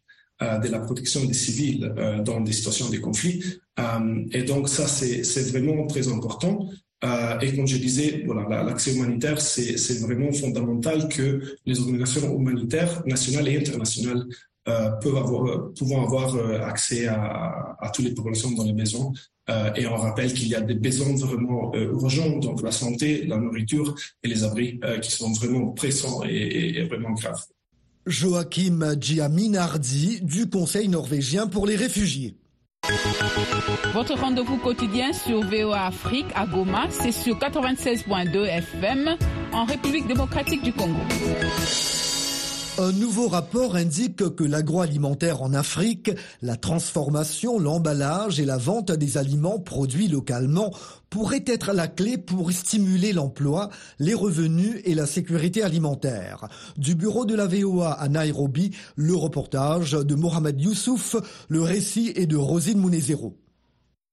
euh, 0.43 0.59
de 0.59 0.69
la 0.69 0.81
protection 0.81 1.25
des 1.25 1.35
civils 1.35 1.93
euh, 1.97 2.23
dans 2.23 2.41
des 2.41 2.53
situations 2.53 2.91
de 2.91 2.99
conflit. 2.99 3.43
Euh, 3.79 4.25
et 4.33 4.43
donc 4.43 4.69
ça, 4.69 4.87
c'est 4.87 5.51
vraiment 5.51 5.87
très 5.87 6.09
important. 6.09 6.69
Euh, 7.03 7.39
et 7.41 7.57
comme 7.57 7.67
je 7.67 7.79
disais, 7.79 8.23
voilà, 8.27 8.63
l'accès 8.63 8.95
humanitaire, 8.95 9.41
c'est 9.41 10.01
vraiment 10.01 10.31
fondamental 10.33 11.09
que 11.09 11.57
les 11.65 11.81
organisations 11.81 12.39
humanitaires 12.39 13.03
nationales 13.07 13.49
et 13.49 13.57
internationales 13.57 14.27
euh, 14.29 14.50
peuvent 14.65 15.17
avoir, 15.17 15.47
euh, 15.47 15.73
pouvant 15.77 16.05
avoir 16.05 16.35
euh, 16.35 16.61
accès 16.61 17.07
à, 17.07 17.77
à 17.81 17.91
toutes 17.91 18.05
les 18.05 18.15
populations 18.15 18.51
dans 18.53 18.65
les 18.65 18.73
maisons. 18.73 19.13
et 19.75 19.85
on 19.87 19.97
rappelle 19.97 20.33
qu'il 20.33 20.47
y 20.49 20.55
a 20.55 20.61
des 20.61 20.75
besoins 20.75 21.13
vraiment 21.17 21.75
urgents, 21.75 22.39
donc 22.39 22.63
la 22.63 22.71
santé, 22.71 23.27
la 23.27 23.37
nourriture 23.37 23.97
et 24.23 24.29
les 24.29 24.45
abris 24.45 24.79
qui 25.03 25.11
sont 25.11 25.33
vraiment 25.33 25.73
pressants 25.73 26.23
et, 26.25 26.79
et, 26.79 26.85
vraiment 26.85 27.11
graves. 27.15 27.45
Joachim 28.07 28.95
Giaminardi 29.01 30.21
du 30.23 30.49
Conseil 30.49 30.87
norvégien 30.89 31.49
pour 31.49 31.67
les 31.67 31.75
réfugiés. 31.75 32.37
Votre 33.93 34.15
rendez-vous 34.19 34.59
quotidien 34.59 35.13
sur 35.13 35.41
VOA 35.43 35.87
Afrique 35.87 36.27
à 36.37 36.47
Goma, 36.47 36.87
c'est 36.91 37.13
sur 37.13 37.37
96.2 37.37 38.45
FM 38.45 39.17
en 39.53 39.65
République 39.65 40.07
démocratique 40.07 40.63
du 40.63 40.73
Congo. 40.73 41.01
Un 42.81 42.93
nouveau 42.93 43.29
rapport 43.29 43.77
indique 43.77 44.35
que 44.35 44.43
l'agroalimentaire 44.43 45.43
en 45.43 45.53
Afrique, 45.53 46.13
la 46.41 46.57
transformation, 46.57 47.59
l'emballage 47.59 48.41
et 48.41 48.47
la 48.47 48.57
vente 48.57 48.91
des 48.91 49.19
aliments 49.19 49.59
produits 49.59 50.09
localement 50.09 50.73
pourraient 51.11 51.45
être 51.47 51.75
la 51.75 51.89
clé 51.89 52.17
pour 52.17 52.51
stimuler 52.53 53.13
l'emploi, 53.13 53.69
les 53.99 54.15
revenus 54.15 54.81
et 54.87 54.95
la 54.95 55.05
sécurité 55.05 55.63
alimentaire. 55.63 56.49
Du 56.79 56.95
bureau 56.95 57.27
de 57.27 57.35
la 57.35 57.47
VOA 57.47 57.93
à 57.93 58.09
Nairobi, 58.09 58.71
le 58.97 59.15
reportage 59.15 59.93
de 59.93 60.15
Mohamed 60.15 60.59
Youssouf, 60.59 61.17
le 61.51 61.61
récit 61.61 62.15
est 62.17 62.27
de 62.27 62.39
Rosine 62.39 62.79
Mounezero. 62.79 63.37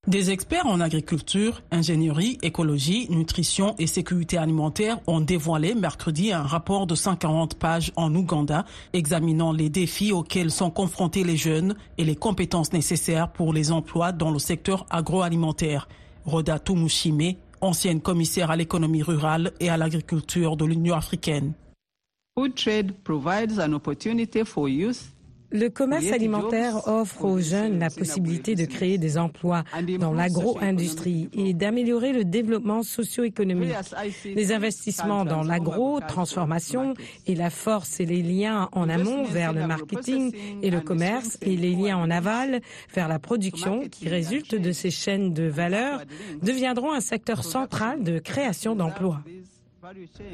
Des 0.07 0.31
experts 0.31 0.67
en 0.67 0.79
agriculture, 0.79 1.61
ingénierie, 1.69 2.37
écologie, 2.41 3.07
nutrition 3.09 3.75
et 3.77 3.87
sécurité 3.87 4.37
alimentaire 4.37 5.01
ont 5.05 5.19
dévoilé 5.19 5.75
mercredi 5.75 6.31
un 6.31 6.43
rapport 6.43 6.87
de 6.87 6.95
140 6.95 7.55
pages 7.55 7.91
en 7.97 8.15
Ouganda 8.15 8.63
examinant 8.93 9.51
les 9.51 9.69
défis 9.69 10.13
auxquels 10.13 10.49
sont 10.49 10.71
confrontés 10.71 11.25
les 11.25 11.35
jeunes 11.35 11.75
et 11.97 12.05
les 12.05 12.15
compétences 12.15 12.71
nécessaires 12.71 13.33
pour 13.33 13.51
les 13.51 13.73
emplois 13.73 14.13
dans 14.13 14.31
le 14.31 14.39
secteur 14.39 14.85
agroalimentaire. 14.89 15.89
Roda 16.23 16.57
Tumushime, 16.57 17.33
ancienne 17.59 17.99
commissaire 17.99 18.49
à 18.49 18.55
l'économie 18.55 19.03
rurale 19.03 19.51
et 19.59 19.67
à 19.67 19.75
l'agriculture 19.75 20.55
de 20.55 20.63
l'Union 20.63 20.95
africaine. 20.95 21.51
Food 22.37 22.55
trade 22.55 22.93
provides 23.03 23.59
an 23.59 23.73
opportunity 23.73 24.45
for 24.45 24.69
youth 24.69 25.16
le 25.51 25.69
commerce 25.69 26.11
alimentaire 26.11 26.87
offre 26.87 27.25
aux 27.25 27.39
jeunes 27.39 27.79
la 27.79 27.89
possibilité 27.89 28.55
de 28.55 28.65
créer 28.65 28.97
des 28.97 29.17
emplois 29.17 29.63
dans 29.99 30.13
l'agro-industrie 30.13 31.29
et 31.33 31.53
d'améliorer 31.53 32.11
le 32.13 32.25
développement 32.25 32.83
socio-économique. 32.83 33.73
Les 34.25 34.51
investissements 34.51 35.25
dans 35.25 35.43
l'agro-transformation 35.43 36.93
et 37.25 37.35
la 37.35 37.49
force 37.49 37.99
et 37.99 38.05
les 38.05 38.21
liens 38.21 38.69
en 38.71 38.89
amont 38.89 39.23
vers 39.23 39.53
le 39.53 39.65
marketing 39.67 40.33
et 40.61 40.69
le 40.69 40.81
commerce 40.81 41.37
et 41.41 41.55
les 41.55 41.73
liens 41.73 41.97
en 41.97 42.09
aval 42.09 42.61
vers 42.93 43.07
la 43.07 43.19
production 43.19 43.87
qui 43.89 44.09
résultent 44.09 44.55
de 44.55 44.71
ces 44.71 44.91
chaînes 44.91 45.33
de 45.33 45.43
valeur 45.43 46.01
deviendront 46.41 46.91
un 46.91 47.01
secteur 47.01 47.43
central 47.43 48.03
de 48.03 48.19
création 48.19 48.75
d'emplois. 48.75 49.21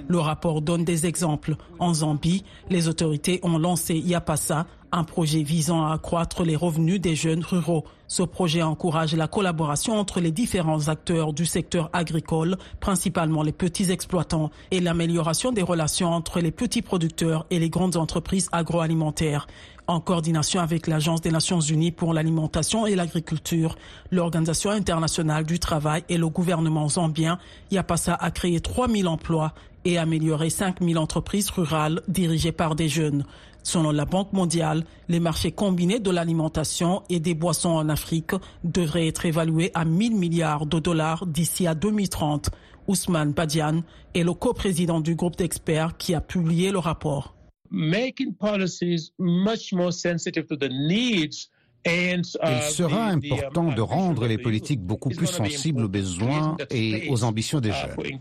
Le 0.07 0.17
rapport 0.17 0.61
donne 0.61 0.83
des 0.83 1.05
exemples. 1.05 1.55
En 1.79 1.93
Zambie, 1.93 2.43
les 2.69 2.87
autorités 2.87 3.39
ont 3.43 3.57
lancé 3.57 3.95
Yapasa, 3.95 4.65
un 4.93 5.03
projet 5.03 5.41
visant 5.41 5.85
à 5.85 5.93
accroître 5.93 6.43
les 6.43 6.55
revenus 6.55 7.01
des 7.01 7.15
jeunes 7.15 7.43
ruraux. 7.43 7.83
Ce 8.07 8.21
projet 8.21 8.61
encourage 8.61 9.15
la 9.15 9.27
collaboration 9.27 9.97
entre 9.97 10.19
les 10.19 10.31
différents 10.31 10.87
acteurs 10.87 11.33
du 11.33 11.47
secteur 11.47 11.89
agricole, 11.93 12.57
principalement 12.79 13.41
les 13.41 13.51
petits 13.51 13.91
exploitants, 13.91 14.51
et 14.69 14.79
l'amélioration 14.79 15.51
des 15.51 15.63
relations 15.63 16.13
entre 16.13 16.39
les 16.39 16.51
petits 16.51 16.83
producteurs 16.83 17.47
et 17.49 17.57
les 17.57 17.71
grandes 17.71 17.97
entreprises 17.97 18.49
agroalimentaires. 18.51 19.47
En 19.87 19.99
coordination 19.99 20.61
avec 20.61 20.85
l'Agence 20.85 21.21
des 21.21 21.31
Nations 21.31 21.59
Unies 21.59 21.91
pour 21.91 22.13
l'alimentation 22.13 22.85
et 22.85 22.95
l'agriculture, 22.95 23.75
l'Organisation 24.11 24.69
internationale 24.69 25.43
du 25.43 25.57
travail 25.57 26.03
et 26.07 26.17
le 26.17 26.29
gouvernement 26.29 26.87
zambien, 26.87 27.39
Yapasa 27.71 28.13
a 28.13 28.29
créé 28.29 28.61
3000 28.61 29.07
emplois 29.07 29.53
et 29.85 29.97
amélioré 29.97 30.49
5000 30.49 30.97
entreprises 30.97 31.49
rurales 31.49 32.01
dirigées 32.07 32.51
par 32.51 32.75
des 32.75 32.87
jeunes. 32.87 33.25
Selon 33.63 33.91
la 33.91 34.05
Banque 34.05 34.33
mondiale, 34.33 34.83
les 35.07 35.21
marchés 35.21 35.51
combinés 35.51 35.99
de 35.99 36.11
l'alimentation 36.11 37.01
et 37.09 37.19
des 37.19 37.33
boissons 37.33 37.69
en 37.69 37.87
Afrique 37.89 38.31
devraient 38.63 39.07
être 39.07 39.25
évalués 39.25 39.71
à 39.73 39.85
1000 39.85 40.15
milliards 40.15 40.65
de 40.65 40.79
dollars 40.79 41.25
d'ici 41.25 41.65
à 41.65 41.73
2030. 41.73 42.49
Ousmane 42.87 43.31
Badian 43.31 43.83
est 44.13 44.23
le 44.23 44.33
coprésident 44.33 44.99
du 44.99 45.15
groupe 45.15 45.37
d'experts 45.37 45.95
qui 45.97 46.13
a 46.13 46.21
publié 46.21 46.71
le 46.71 46.79
rapport. 46.79 47.35
Making 47.71 48.35
policies 48.35 49.13
much 49.17 49.73
more 49.73 49.91
sensitive 49.91 50.45
to 50.45 50.55
the 50.57 50.69
needs 50.69 51.49
Il 51.85 52.23
sera 52.69 53.05
important 53.07 53.71
de 53.73 53.81
rendre 53.81 54.25
les 54.25 54.37
politiques 54.37 54.81
beaucoup 54.81 55.09
plus 55.09 55.27
sensibles 55.27 55.83
aux 55.83 55.89
besoins 55.89 56.55
et 56.69 57.09
aux 57.09 57.23
ambitions 57.23 57.59
des 57.59 57.71
jeunes. 57.71 58.19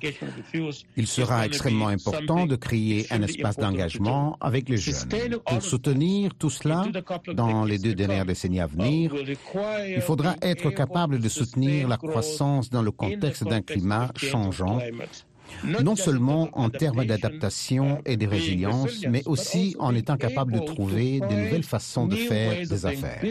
Il 0.96 1.06
sera 1.06 1.46
extrêmement 1.46 1.88
important 1.88 2.46
de 2.46 2.56
créer 2.56 3.06
un 3.10 3.22
espace 3.22 3.56
d'engagement 3.56 4.36
avec 4.40 4.68
les 4.68 4.78
jeunes. 4.78 5.38
Pour 5.46 5.62
soutenir 5.62 6.34
tout 6.34 6.50
cela 6.50 6.86
dans 7.34 7.64
les 7.64 7.78
deux 7.78 7.94
dernières 7.94 8.26
décennies 8.26 8.60
à 8.60 8.66
venir, 8.66 9.14
il 9.86 10.00
faudra 10.00 10.34
être 10.42 10.70
capable 10.70 11.20
de 11.20 11.28
soutenir 11.28 11.86
la 11.88 11.96
croissance 11.96 12.68
dans 12.68 12.82
le 12.82 12.90
contexte 12.90 13.44
d'un 13.44 13.62
climat 13.62 14.10
changeant 14.16 14.80
non 15.82 15.96
seulement 15.96 16.48
en 16.52 16.70
termes 16.70 17.04
d'adaptation 17.04 18.00
et 18.06 18.16
de 18.16 18.26
résilience, 18.26 19.04
mais 19.08 19.22
aussi 19.26 19.76
en 19.78 19.94
étant 19.94 20.16
capable 20.16 20.52
de 20.52 20.60
trouver 20.60 21.20
de 21.20 21.34
nouvelles 21.34 21.62
façons 21.62 22.06
de 22.06 22.16
faire 22.16 22.66
des 22.66 22.86
affaires. 22.86 23.22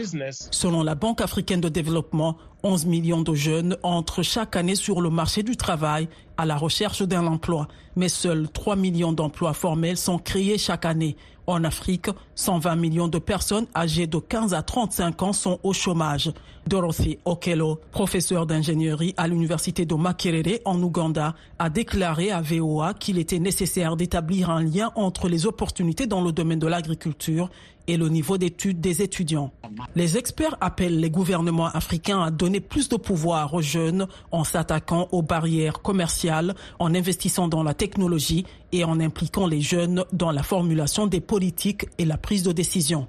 Selon 0.50 0.82
la 0.82 0.94
Banque 0.94 1.20
africaine 1.20 1.60
de 1.60 1.68
développement, 1.68 2.36
11 2.62 2.86
millions 2.86 3.22
de 3.22 3.34
jeunes 3.34 3.76
entrent 3.82 4.22
chaque 4.22 4.56
année 4.56 4.76
sur 4.76 5.00
le 5.00 5.10
marché 5.10 5.42
du 5.42 5.56
travail 5.56 6.08
à 6.36 6.46
la 6.46 6.56
recherche 6.56 7.02
d'un 7.02 7.26
emploi, 7.26 7.68
mais 7.96 8.08
seuls 8.08 8.48
3 8.48 8.76
millions 8.76 9.12
d'emplois 9.12 9.52
formels 9.52 9.96
sont 9.96 10.18
créés 10.18 10.58
chaque 10.58 10.84
année. 10.84 11.16
En 11.46 11.64
Afrique, 11.64 12.08
120 12.36 12.76
millions 12.76 13.08
de 13.08 13.18
personnes 13.18 13.66
âgées 13.74 14.06
de 14.06 14.18
15 14.18 14.54
à 14.54 14.62
35 14.62 15.22
ans 15.22 15.32
sont 15.32 15.58
au 15.62 15.72
chômage. 15.72 16.32
Dorothy 16.68 17.18
Okello, 17.24 17.80
professeure 17.90 18.46
d'ingénierie 18.46 19.14
à 19.16 19.26
l'université 19.26 19.84
de 19.84 19.94
Makerere 19.94 20.60
en 20.64 20.80
Ouganda, 20.80 21.34
a 21.58 21.68
déclaré 21.68 22.30
à 22.30 22.40
VOA 22.40 22.94
qu'il 22.94 23.18
était 23.18 23.40
nécessaire 23.40 23.96
d'établir 23.96 24.50
un 24.50 24.62
lien 24.62 24.92
entre 24.94 25.28
les 25.28 25.46
opportunités 25.46 26.06
dans 26.06 26.22
le 26.22 26.30
domaine 26.30 26.60
de 26.60 26.68
l'agriculture 26.68 27.50
et 27.86 27.96
le 27.96 28.08
niveau 28.08 28.38
d'études 28.38 28.80
des 28.80 29.02
étudiants. 29.02 29.52
Les 29.94 30.16
experts 30.16 30.56
appellent 30.60 31.00
les 31.00 31.10
gouvernements 31.10 31.66
africains 31.66 32.22
à 32.22 32.30
donner 32.30 32.60
plus 32.60 32.88
de 32.88 32.96
pouvoir 32.96 33.54
aux 33.54 33.62
jeunes 33.62 34.06
en 34.30 34.44
s'attaquant 34.44 35.08
aux 35.12 35.22
barrières 35.22 35.82
commerciales, 35.82 36.54
en 36.78 36.94
investissant 36.94 37.48
dans 37.48 37.62
la 37.62 37.74
technologie 37.74 38.44
et 38.72 38.84
en 38.84 39.00
impliquant 39.00 39.46
les 39.46 39.60
jeunes 39.60 40.04
dans 40.12 40.30
la 40.30 40.42
formulation 40.42 41.06
des 41.06 41.20
politiques 41.20 41.86
et 41.98 42.04
la 42.04 42.16
prise 42.16 42.42
de 42.42 42.52
décision. 42.52 43.06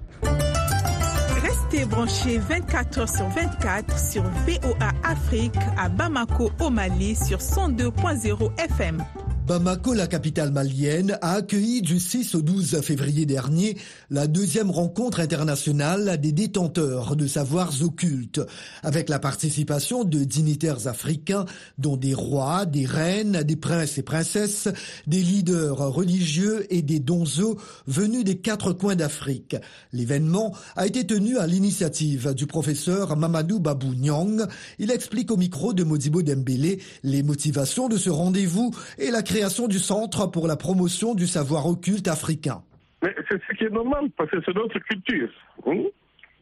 Restez 1.42 1.84
branchés 1.84 2.38
24 2.38 2.98
heures 2.98 3.08
sur 3.08 3.28
24 3.28 3.98
sur 3.98 4.22
VOA 4.22 4.92
Afrique 5.02 5.54
à 5.78 5.88
Bamako 5.88 6.50
au 6.60 6.70
Mali 6.70 7.14
sur 7.16 7.38
102.0 7.38 8.50
FM. 8.58 9.04
Bamako, 9.46 9.92
la 9.92 10.06
capitale 10.06 10.50
malienne, 10.52 11.18
a 11.20 11.34
accueilli 11.34 11.82
du 11.82 12.00
6 12.00 12.34
au 12.34 12.40
12 12.40 12.80
février 12.80 13.26
dernier 13.26 13.76
la 14.08 14.26
deuxième 14.26 14.70
rencontre 14.70 15.20
internationale 15.20 16.18
des 16.18 16.32
détenteurs 16.32 17.14
de 17.14 17.26
savoirs 17.26 17.74
occultes, 17.82 18.40
avec 18.82 19.10
la 19.10 19.18
participation 19.18 20.04
de 20.04 20.24
dignitaires 20.24 20.86
africains, 20.86 21.44
dont 21.76 21.98
des 21.98 22.14
rois, 22.14 22.64
des 22.64 22.86
reines, 22.86 23.42
des 23.42 23.56
princes 23.56 23.98
et 23.98 24.02
princesses, 24.02 24.68
des 25.06 25.20
leaders 25.20 25.76
religieux 25.76 26.64
et 26.70 26.80
des 26.80 26.98
donzos 26.98 27.58
venus 27.86 28.24
des 28.24 28.38
quatre 28.38 28.72
coins 28.72 28.96
d'Afrique. 28.96 29.56
L'événement 29.92 30.56
a 30.74 30.86
été 30.86 31.06
tenu 31.06 31.36
à 31.36 31.46
l'initiative 31.46 32.32
du 32.32 32.46
professeur 32.46 33.14
Mamadou 33.14 33.60
Babou 33.60 33.94
Nyang. 33.94 34.46
Il 34.78 34.90
explique 34.90 35.30
au 35.30 35.36
micro 35.36 35.74
de 35.74 35.84
Modibo 35.84 36.22
Dembélé 36.22 36.80
les 37.02 37.22
motivations 37.22 37.90
de 37.90 37.98
ce 37.98 38.08
rendez-vous 38.08 38.70
et 38.96 39.10
la 39.10 39.22
création 39.34 39.66
du 39.66 39.80
Centre 39.80 40.30
pour 40.30 40.46
la 40.46 40.54
promotion 40.54 41.12
du 41.16 41.26
savoir 41.26 41.66
occulte 41.66 42.06
africain. 42.06 42.62
Mais 43.02 43.12
c'est 43.28 43.40
ce 43.50 43.56
qui 43.56 43.64
est 43.64 43.70
normal, 43.70 44.08
parce 44.16 44.30
que 44.30 44.36
c'est 44.46 44.54
notre 44.54 44.78
culture. 44.78 45.28
hein? 45.66 45.82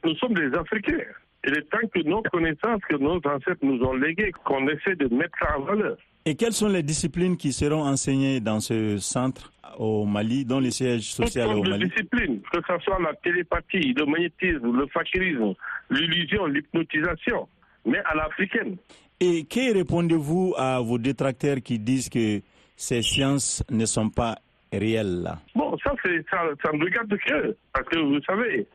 Nous 0.05 0.14
sommes 0.16 0.35
des 0.35 0.55
Africains. 0.59 0.98
Il 1.46 1.55
est 1.57 1.62
temps 1.70 1.78
que 1.94 2.00
nos 2.07 2.22
connaissances 2.22 2.83
que 2.90 2.96
nos 2.96 3.16
ancêtres 3.16 3.62
nous 3.62 3.81
ont 3.83 3.94
léguées, 3.94 4.31
qu'on 4.44 4.68
essaie 4.68 4.94
de 4.94 5.09
mettre 5.09 5.38
en 5.57 5.62
valeur. 5.62 5.96
Et 6.26 6.35
quelles 6.35 6.52
sont 6.52 6.68
les 6.68 6.83
disciplines 6.83 7.38
qui 7.38 7.52
seront 7.55 7.83
enseignées 7.83 8.40
dans 8.40 8.61
ce 8.61 8.98
centre 8.98 9.50
au 9.78 10.05
Mali, 10.05 10.44
dont 10.44 10.61
le 10.61 10.70
siège 10.70 11.16
Toutes 11.16 11.26
social 11.28 11.48
est 11.48 11.50
au 11.52 11.55
sortes 11.55 11.66
de 11.66 11.70
Mali? 11.70 11.88
disciplines, 11.88 12.40
que 12.52 12.59
ce 12.68 12.78
soit 12.85 12.98
la 13.00 13.14
télépathie, 13.14 13.94
le 13.94 14.05
magnétisme, 14.05 14.70
le 14.70 14.87
fakirisme, 14.88 15.55
l'illusion, 15.90 16.44
l'hypnotisation, 16.44 17.48
mais 17.87 17.98
à 18.05 18.14
l'africaine. 18.14 18.76
Et 19.18 19.44
que 19.44 19.72
répondez-vous 19.72 20.55
à 20.59 20.81
vos 20.81 20.98
détracteurs 20.98 21.62
qui 21.62 21.78
disent 21.78 22.11
que 22.11 22.42
ces 22.76 23.02
sciences 23.02 23.64
ne 23.70 23.85
sont 23.87 24.11
pas 24.11 24.37
réelles 24.72 25.30
Bon, 25.54 25.76
ça, 25.85 25.92
ça, 26.30 26.38
ça 26.62 26.72
me 26.72 26.85
regarde 26.85 27.08
de 27.08 27.16
cœur. 27.16 27.52
Parce 27.72 27.88
que 27.88 27.98
vous 27.98 28.20
savez, 28.22 28.66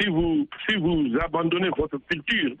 si 0.00 0.08
vous, 0.08 0.46
si 0.68 0.76
vous 0.76 1.06
abandonnez 1.20 1.70
votre 1.76 1.98
culture 2.08 2.52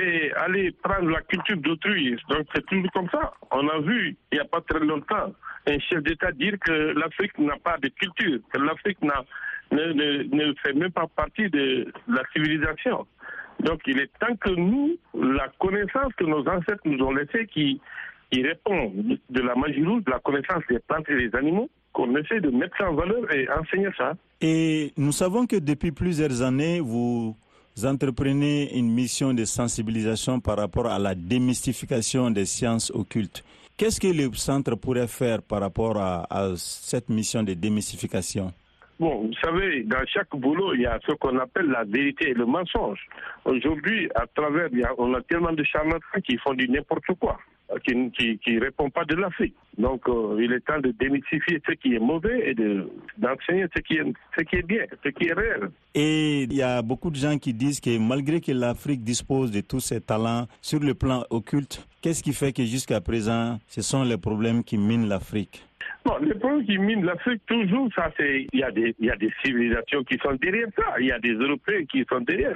et 0.00 0.32
allez 0.32 0.72
prendre 0.82 1.10
la 1.10 1.20
culture 1.22 1.56
d'autrui, 1.58 2.16
donc 2.28 2.46
c'est 2.54 2.64
toujours 2.66 2.90
comme 2.92 3.08
ça. 3.10 3.32
On 3.50 3.68
a 3.68 3.78
vu, 3.80 4.16
il 4.32 4.36
n'y 4.36 4.40
a 4.40 4.44
pas 4.44 4.60
très 4.62 4.80
longtemps, 4.80 5.32
un 5.66 5.78
chef 5.78 6.02
d'État 6.02 6.32
dire 6.32 6.54
que 6.60 6.72
l'Afrique 6.98 7.38
n'a 7.38 7.56
pas 7.58 7.76
de 7.78 7.88
culture, 7.88 8.40
que 8.52 8.58
l'Afrique 8.58 8.98
ne, 9.02 9.92
ne, 9.92 10.22
ne 10.24 10.54
fait 10.64 10.72
même 10.72 10.90
pas 10.90 11.06
partie 11.14 11.48
de 11.48 11.92
la 12.08 12.22
civilisation. 12.32 13.06
Donc 13.60 13.80
il 13.86 13.98
est 14.00 14.10
temps 14.18 14.34
que 14.36 14.50
nous, 14.50 14.96
la 15.14 15.48
connaissance 15.60 16.12
que 16.16 16.24
nos 16.24 16.46
ancêtres 16.48 16.82
nous 16.84 17.02
ont 17.04 17.12
laissée, 17.12 17.46
qui, 17.46 17.80
qui 18.34 18.42
répond 18.42 18.92
de 19.30 19.40
la 19.40 19.54
magie 19.54 19.84
rouge, 19.84 20.02
de 20.04 20.10
la 20.10 20.18
connaissance 20.18 20.62
des 20.68 20.80
plantes 20.80 21.08
et 21.08 21.28
des 21.28 21.36
animaux, 21.36 21.70
qu'on 21.92 22.14
essaie 22.16 22.40
de 22.40 22.50
mettre 22.50 22.76
ça 22.76 22.90
en 22.90 22.94
valeur 22.94 23.32
et 23.32 23.46
enseigner 23.50 23.88
ça. 23.96 24.14
Et 24.40 24.92
nous 24.96 25.12
savons 25.12 25.46
que 25.46 25.56
depuis 25.56 25.92
plusieurs 25.92 26.42
années, 26.42 26.80
vous 26.80 27.36
entreprenez 27.84 28.76
une 28.76 28.90
mission 28.90 29.32
de 29.32 29.44
sensibilisation 29.44 30.40
par 30.40 30.56
rapport 30.56 30.86
à 30.86 30.98
la 30.98 31.14
démystification 31.14 32.30
des 32.30 32.44
sciences 32.44 32.90
occultes. 32.92 33.44
Qu'est-ce 33.76 34.00
que 34.00 34.08
le 34.08 34.32
centre 34.34 34.74
pourrait 34.76 35.08
faire 35.08 35.42
par 35.42 35.60
rapport 35.60 35.96
à, 35.96 36.26
à 36.30 36.56
cette 36.56 37.08
mission 37.08 37.42
de 37.42 37.54
démystification? 37.54 38.52
Bon, 39.00 39.26
vous 39.26 39.34
savez, 39.42 39.82
dans 39.84 40.04
chaque 40.06 40.30
boulot, 40.36 40.74
il 40.74 40.82
y 40.82 40.86
a 40.86 41.00
ce 41.06 41.12
qu'on 41.14 41.36
appelle 41.38 41.66
la 41.66 41.82
vérité 41.82 42.30
et 42.30 42.34
le 42.34 42.46
mensonge. 42.46 43.00
Aujourd'hui, 43.44 44.08
à 44.14 44.24
travers, 44.26 44.68
on 44.98 45.12
a 45.14 45.20
tellement 45.22 45.52
de 45.52 45.64
charlatans 45.64 46.20
qui 46.24 46.36
font 46.38 46.54
du 46.54 46.68
n'importe 46.68 47.06
quoi, 47.18 47.38
qui 47.84 47.94
ne 47.96 48.08
qui, 48.10 48.38
qui 48.38 48.58
répondent 48.58 48.92
pas 48.92 49.04
de 49.04 49.14
l'Afrique. 49.14 49.54
Donc, 49.78 50.08
euh, 50.08 50.36
il 50.40 50.52
est 50.52 50.60
temps 50.60 50.78
de 50.80 50.92
démystifier 50.92 51.60
ce 51.66 51.72
qui 51.72 51.94
est 51.94 51.98
mauvais 51.98 52.50
et 52.50 52.54
de- 52.54 52.88
d'enseigner 53.18 53.66
ce, 53.74 53.80
qui 53.80 53.94
est, 53.94 54.04
ce 54.36 54.42
qui 54.44 54.56
est 54.56 54.62
bien, 54.66 54.84
ce 55.02 55.08
qui 55.08 55.24
est 55.28 55.32
réel. 55.32 55.70
Et 55.94 56.42
il 56.44 56.52
y 56.54 56.62
a 56.62 56.82
beaucoup 56.82 57.10
de 57.10 57.16
gens 57.16 57.36
qui 57.38 57.52
disent 57.54 57.80
que 57.80 57.98
malgré 57.98 58.40
que 58.40 58.52
l'Afrique 58.52 59.02
dispose 59.02 59.50
de 59.50 59.60
tous 59.60 59.80
ses 59.80 60.00
talents 60.00 60.46
sur 60.60 60.78
le 60.80 60.94
plan 60.94 61.24
occulte, 61.30 61.86
qu'est-ce 62.02 62.22
qui 62.22 62.32
fait 62.32 62.52
que 62.52 62.64
jusqu'à 62.64 63.00
présent, 63.00 63.58
ce 63.66 63.82
sont 63.82 64.04
les 64.04 64.18
problèmes 64.18 64.62
qui 64.62 64.78
minent 64.78 65.08
l'Afrique? 65.08 65.64
Bon, 66.04 66.18
le 66.20 66.34
problème 66.38 66.66
qui 66.66 66.76
mine 66.76 67.04
l'Afrique, 67.04 67.40
toujours, 67.46 67.88
ça, 67.94 68.12
c'est, 68.16 68.46
il 68.52 68.60
y 68.60 68.62
a 68.62 68.70
des, 68.70 68.94
y 69.00 69.10
a 69.10 69.16
des 69.16 69.32
civilisations 69.42 70.04
qui 70.04 70.18
sont 70.18 70.34
derrière 70.34 70.68
ça. 70.76 71.00
Il 71.00 71.06
y 71.06 71.12
a 71.12 71.18
des 71.18 71.32
Européens 71.32 71.84
qui 71.86 72.04
sont 72.10 72.20
derrière. 72.20 72.54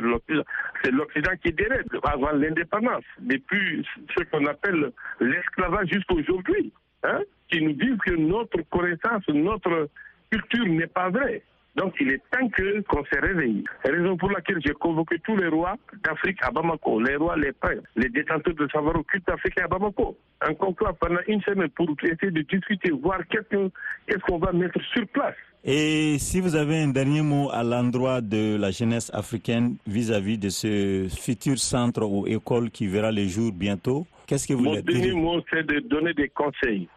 C'est 0.82 0.90
l'Occident 0.90 1.32
qui 1.42 1.48
est 1.48 1.52
derrière, 1.52 1.82
avant 2.04 2.32
l'indépendance. 2.32 3.04
Depuis 3.20 3.86
ce 4.16 4.24
qu'on 4.24 4.44
appelle 4.46 4.92
l'esclavage 5.20 5.88
jusqu'à 5.88 6.14
aujourd'hui. 6.14 6.72
Hein, 7.04 7.20
qui 7.48 7.62
nous 7.62 7.74
disent 7.74 7.98
que 8.04 8.16
notre 8.16 8.60
connaissance, 8.70 9.26
notre 9.28 9.88
culture 10.30 10.66
n'est 10.66 10.88
pas 10.88 11.10
vraie. 11.10 11.42
Donc, 11.78 11.94
il 12.00 12.10
est 12.10 12.20
temps 12.32 12.48
que, 12.48 12.80
qu'on 12.82 13.04
se 13.04 13.20
réveille. 13.20 13.62
Raison 13.84 14.16
pour 14.16 14.30
laquelle 14.30 14.58
j'ai 14.64 14.72
convoqué 14.74 15.16
tous 15.24 15.36
les 15.36 15.46
rois 15.48 15.76
d'Afrique 16.04 16.38
à 16.42 16.50
Bamako, 16.50 17.00
les 17.00 17.16
rois, 17.16 17.36
les 17.36 17.52
princes, 17.52 17.78
les 17.96 18.08
détenteurs 18.08 18.54
de 18.54 18.66
savoir 18.72 18.96
occulte 18.96 19.28
africain 19.30 19.62
à 19.64 19.68
Bamako. 19.68 20.16
Un 20.40 20.54
conclave 20.54 20.94
pendant 21.00 21.20
une 21.28 21.40
semaine 21.42 21.68
pour 21.70 21.88
essayer 22.02 22.32
de 22.32 22.42
discuter, 22.42 22.90
voir 22.90 23.20
qu'est-ce 23.30 23.48
que- 23.48 23.70
qu'est-ce 24.06 24.18
qu'on 24.26 24.38
va 24.38 24.52
mettre 24.52 24.80
sur 24.92 25.06
place. 25.08 25.36
Et 25.64 26.18
si 26.18 26.40
vous 26.40 26.54
avez 26.56 26.82
un 26.82 26.88
dernier 26.88 27.22
mot 27.22 27.48
à 27.52 27.62
l'endroit 27.64 28.20
de 28.20 28.56
la 28.56 28.70
jeunesse 28.70 29.10
africaine 29.14 29.76
vis-à-vis 29.86 30.38
de 30.38 30.48
ce 30.48 31.08
futur 31.08 31.58
centre 31.58 32.02
ou 32.04 32.26
école 32.26 32.70
qui 32.70 32.86
verra 32.86 33.10
le 33.12 33.24
jour 33.26 33.52
bientôt, 33.52 34.06
qu'est-ce 34.26 34.46
que 34.48 34.54
vous 34.54 34.64
Mon 34.64 34.80
dernier 34.80 35.12
mot, 35.12 35.40
c'est 35.50 35.64
de 35.66 35.80
donner 35.80 36.14
des 36.14 36.28
conseils. 36.28 36.88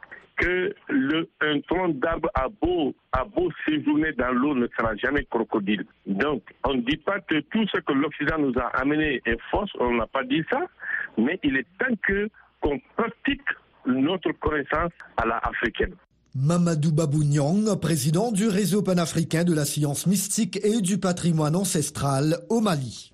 Que 0.41 0.73
un 1.41 1.59
tronc 1.67 1.89
d'arbre 1.99 2.29
a 2.33 2.47
beau, 2.49 2.95
beau 3.35 3.51
séjourner 3.67 4.11
dans 4.13 4.31
l'eau 4.31 4.55
ne 4.55 4.67
sera 4.75 4.95
jamais 4.95 5.23
crocodile. 5.25 5.85
Donc, 6.07 6.41
on 6.63 6.73
ne 6.73 6.81
dit 6.81 6.97
pas 6.97 7.19
que 7.19 7.41
tout 7.51 7.65
ce 7.71 7.79
que 7.79 7.93
l'Occident 7.93 8.39
nous 8.39 8.53
a 8.57 8.65
amené 8.81 9.21
est 9.25 9.37
fausse, 9.51 9.69
on 9.79 9.93
n'a 9.93 10.07
pas 10.07 10.23
dit 10.23 10.43
ça, 10.49 10.61
mais 11.17 11.39
il 11.43 11.57
est 11.57 11.67
temps 11.79 11.95
que 12.07 12.27
qu'on 12.59 12.79
pratique 12.97 13.47
notre 13.85 14.31
connaissance 14.39 14.91
à 15.17 15.25
la 15.27 15.37
africaine. 15.37 15.93
Mamadou 16.33 16.91
Babou 16.91 17.23
Nyang, 17.23 17.79
président 17.79 18.31
du 18.31 18.47
réseau 18.47 18.81
panafricain 18.81 19.43
de 19.43 19.53
la 19.53 19.65
science 19.65 20.07
mystique 20.07 20.59
et 20.63 20.81
du 20.81 20.97
patrimoine 20.97 21.55
ancestral 21.55 22.37
au 22.49 22.61
Mali. 22.61 23.11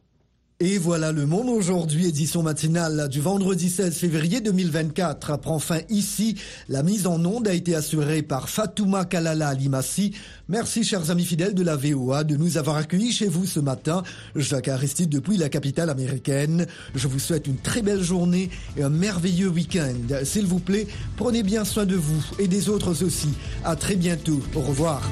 Et 0.60 0.80
voilà 0.80 1.12
le 1.12 1.28
monde 1.28 1.50
aujourd'hui, 1.50 2.08
édition 2.08 2.42
matinale 2.42 3.10
du 3.10 3.22
vendredi 3.22 3.70
16 3.70 3.96
février 3.96 4.42
2024 4.42 5.30
apprend 5.30 5.60
fin 5.60 5.82
ici. 5.88 6.34
La 6.68 6.82
mise 6.82 7.06
en 7.06 7.24
onde 7.26 7.48
a 7.48 7.54
été 7.54 7.76
assurée 7.76 8.24
par 8.24 8.50
Fatouma 8.50 9.06
Kalala 9.06 9.50
Alimassi. 9.50 10.16
Merci 10.50 10.84
chers 10.84 11.12
amis 11.12 11.26
fidèles 11.26 11.54
de 11.54 11.62
la 11.62 11.76
VOA 11.76 12.24
de 12.24 12.36
nous 12.36 12.58
avoir 12.58 12.78
accueillis 12.78 13.12
chez 13.12 13.28
vous 13.28 13.46
ce 13.46 13.60
matin. 13.60 14.02
Jacques 14.36 14.68
Aristide 14.68 15.10
depuis 15.10 15.38
la 15.38 15.50
capitale 15.50 15.92
américaine. 15.92 16.66
Je 16.96 17.08
vous 17.08 17.20
souhaite 17.20 17.46
une 17.46 17.58
très 17.58 17.84
belle 17.84 18.02
journée 18.02 18.50
et 18.78 18.82
un 18.82 18.90
merveilleux 18.90 19.50
week-end. 19.50 20.24
S'il 20.24 20.48
vous 20.48 20.60
plaît, 20.60 20.88
prenez 21.18 21.44
bien 21.44 21.66
soin 21.66 21.86
de 21.86 21.96
vous 21.96 22.26
et 22.40 22.48
des 22.48 22.68
autres 22.70 23.06
aussi. 23.06 23.30
À 23.64 23.76
très 23.76 23.96
bientôt. 23.96 24.42
Au 24.56 24.62
revoir. 24.62 25.04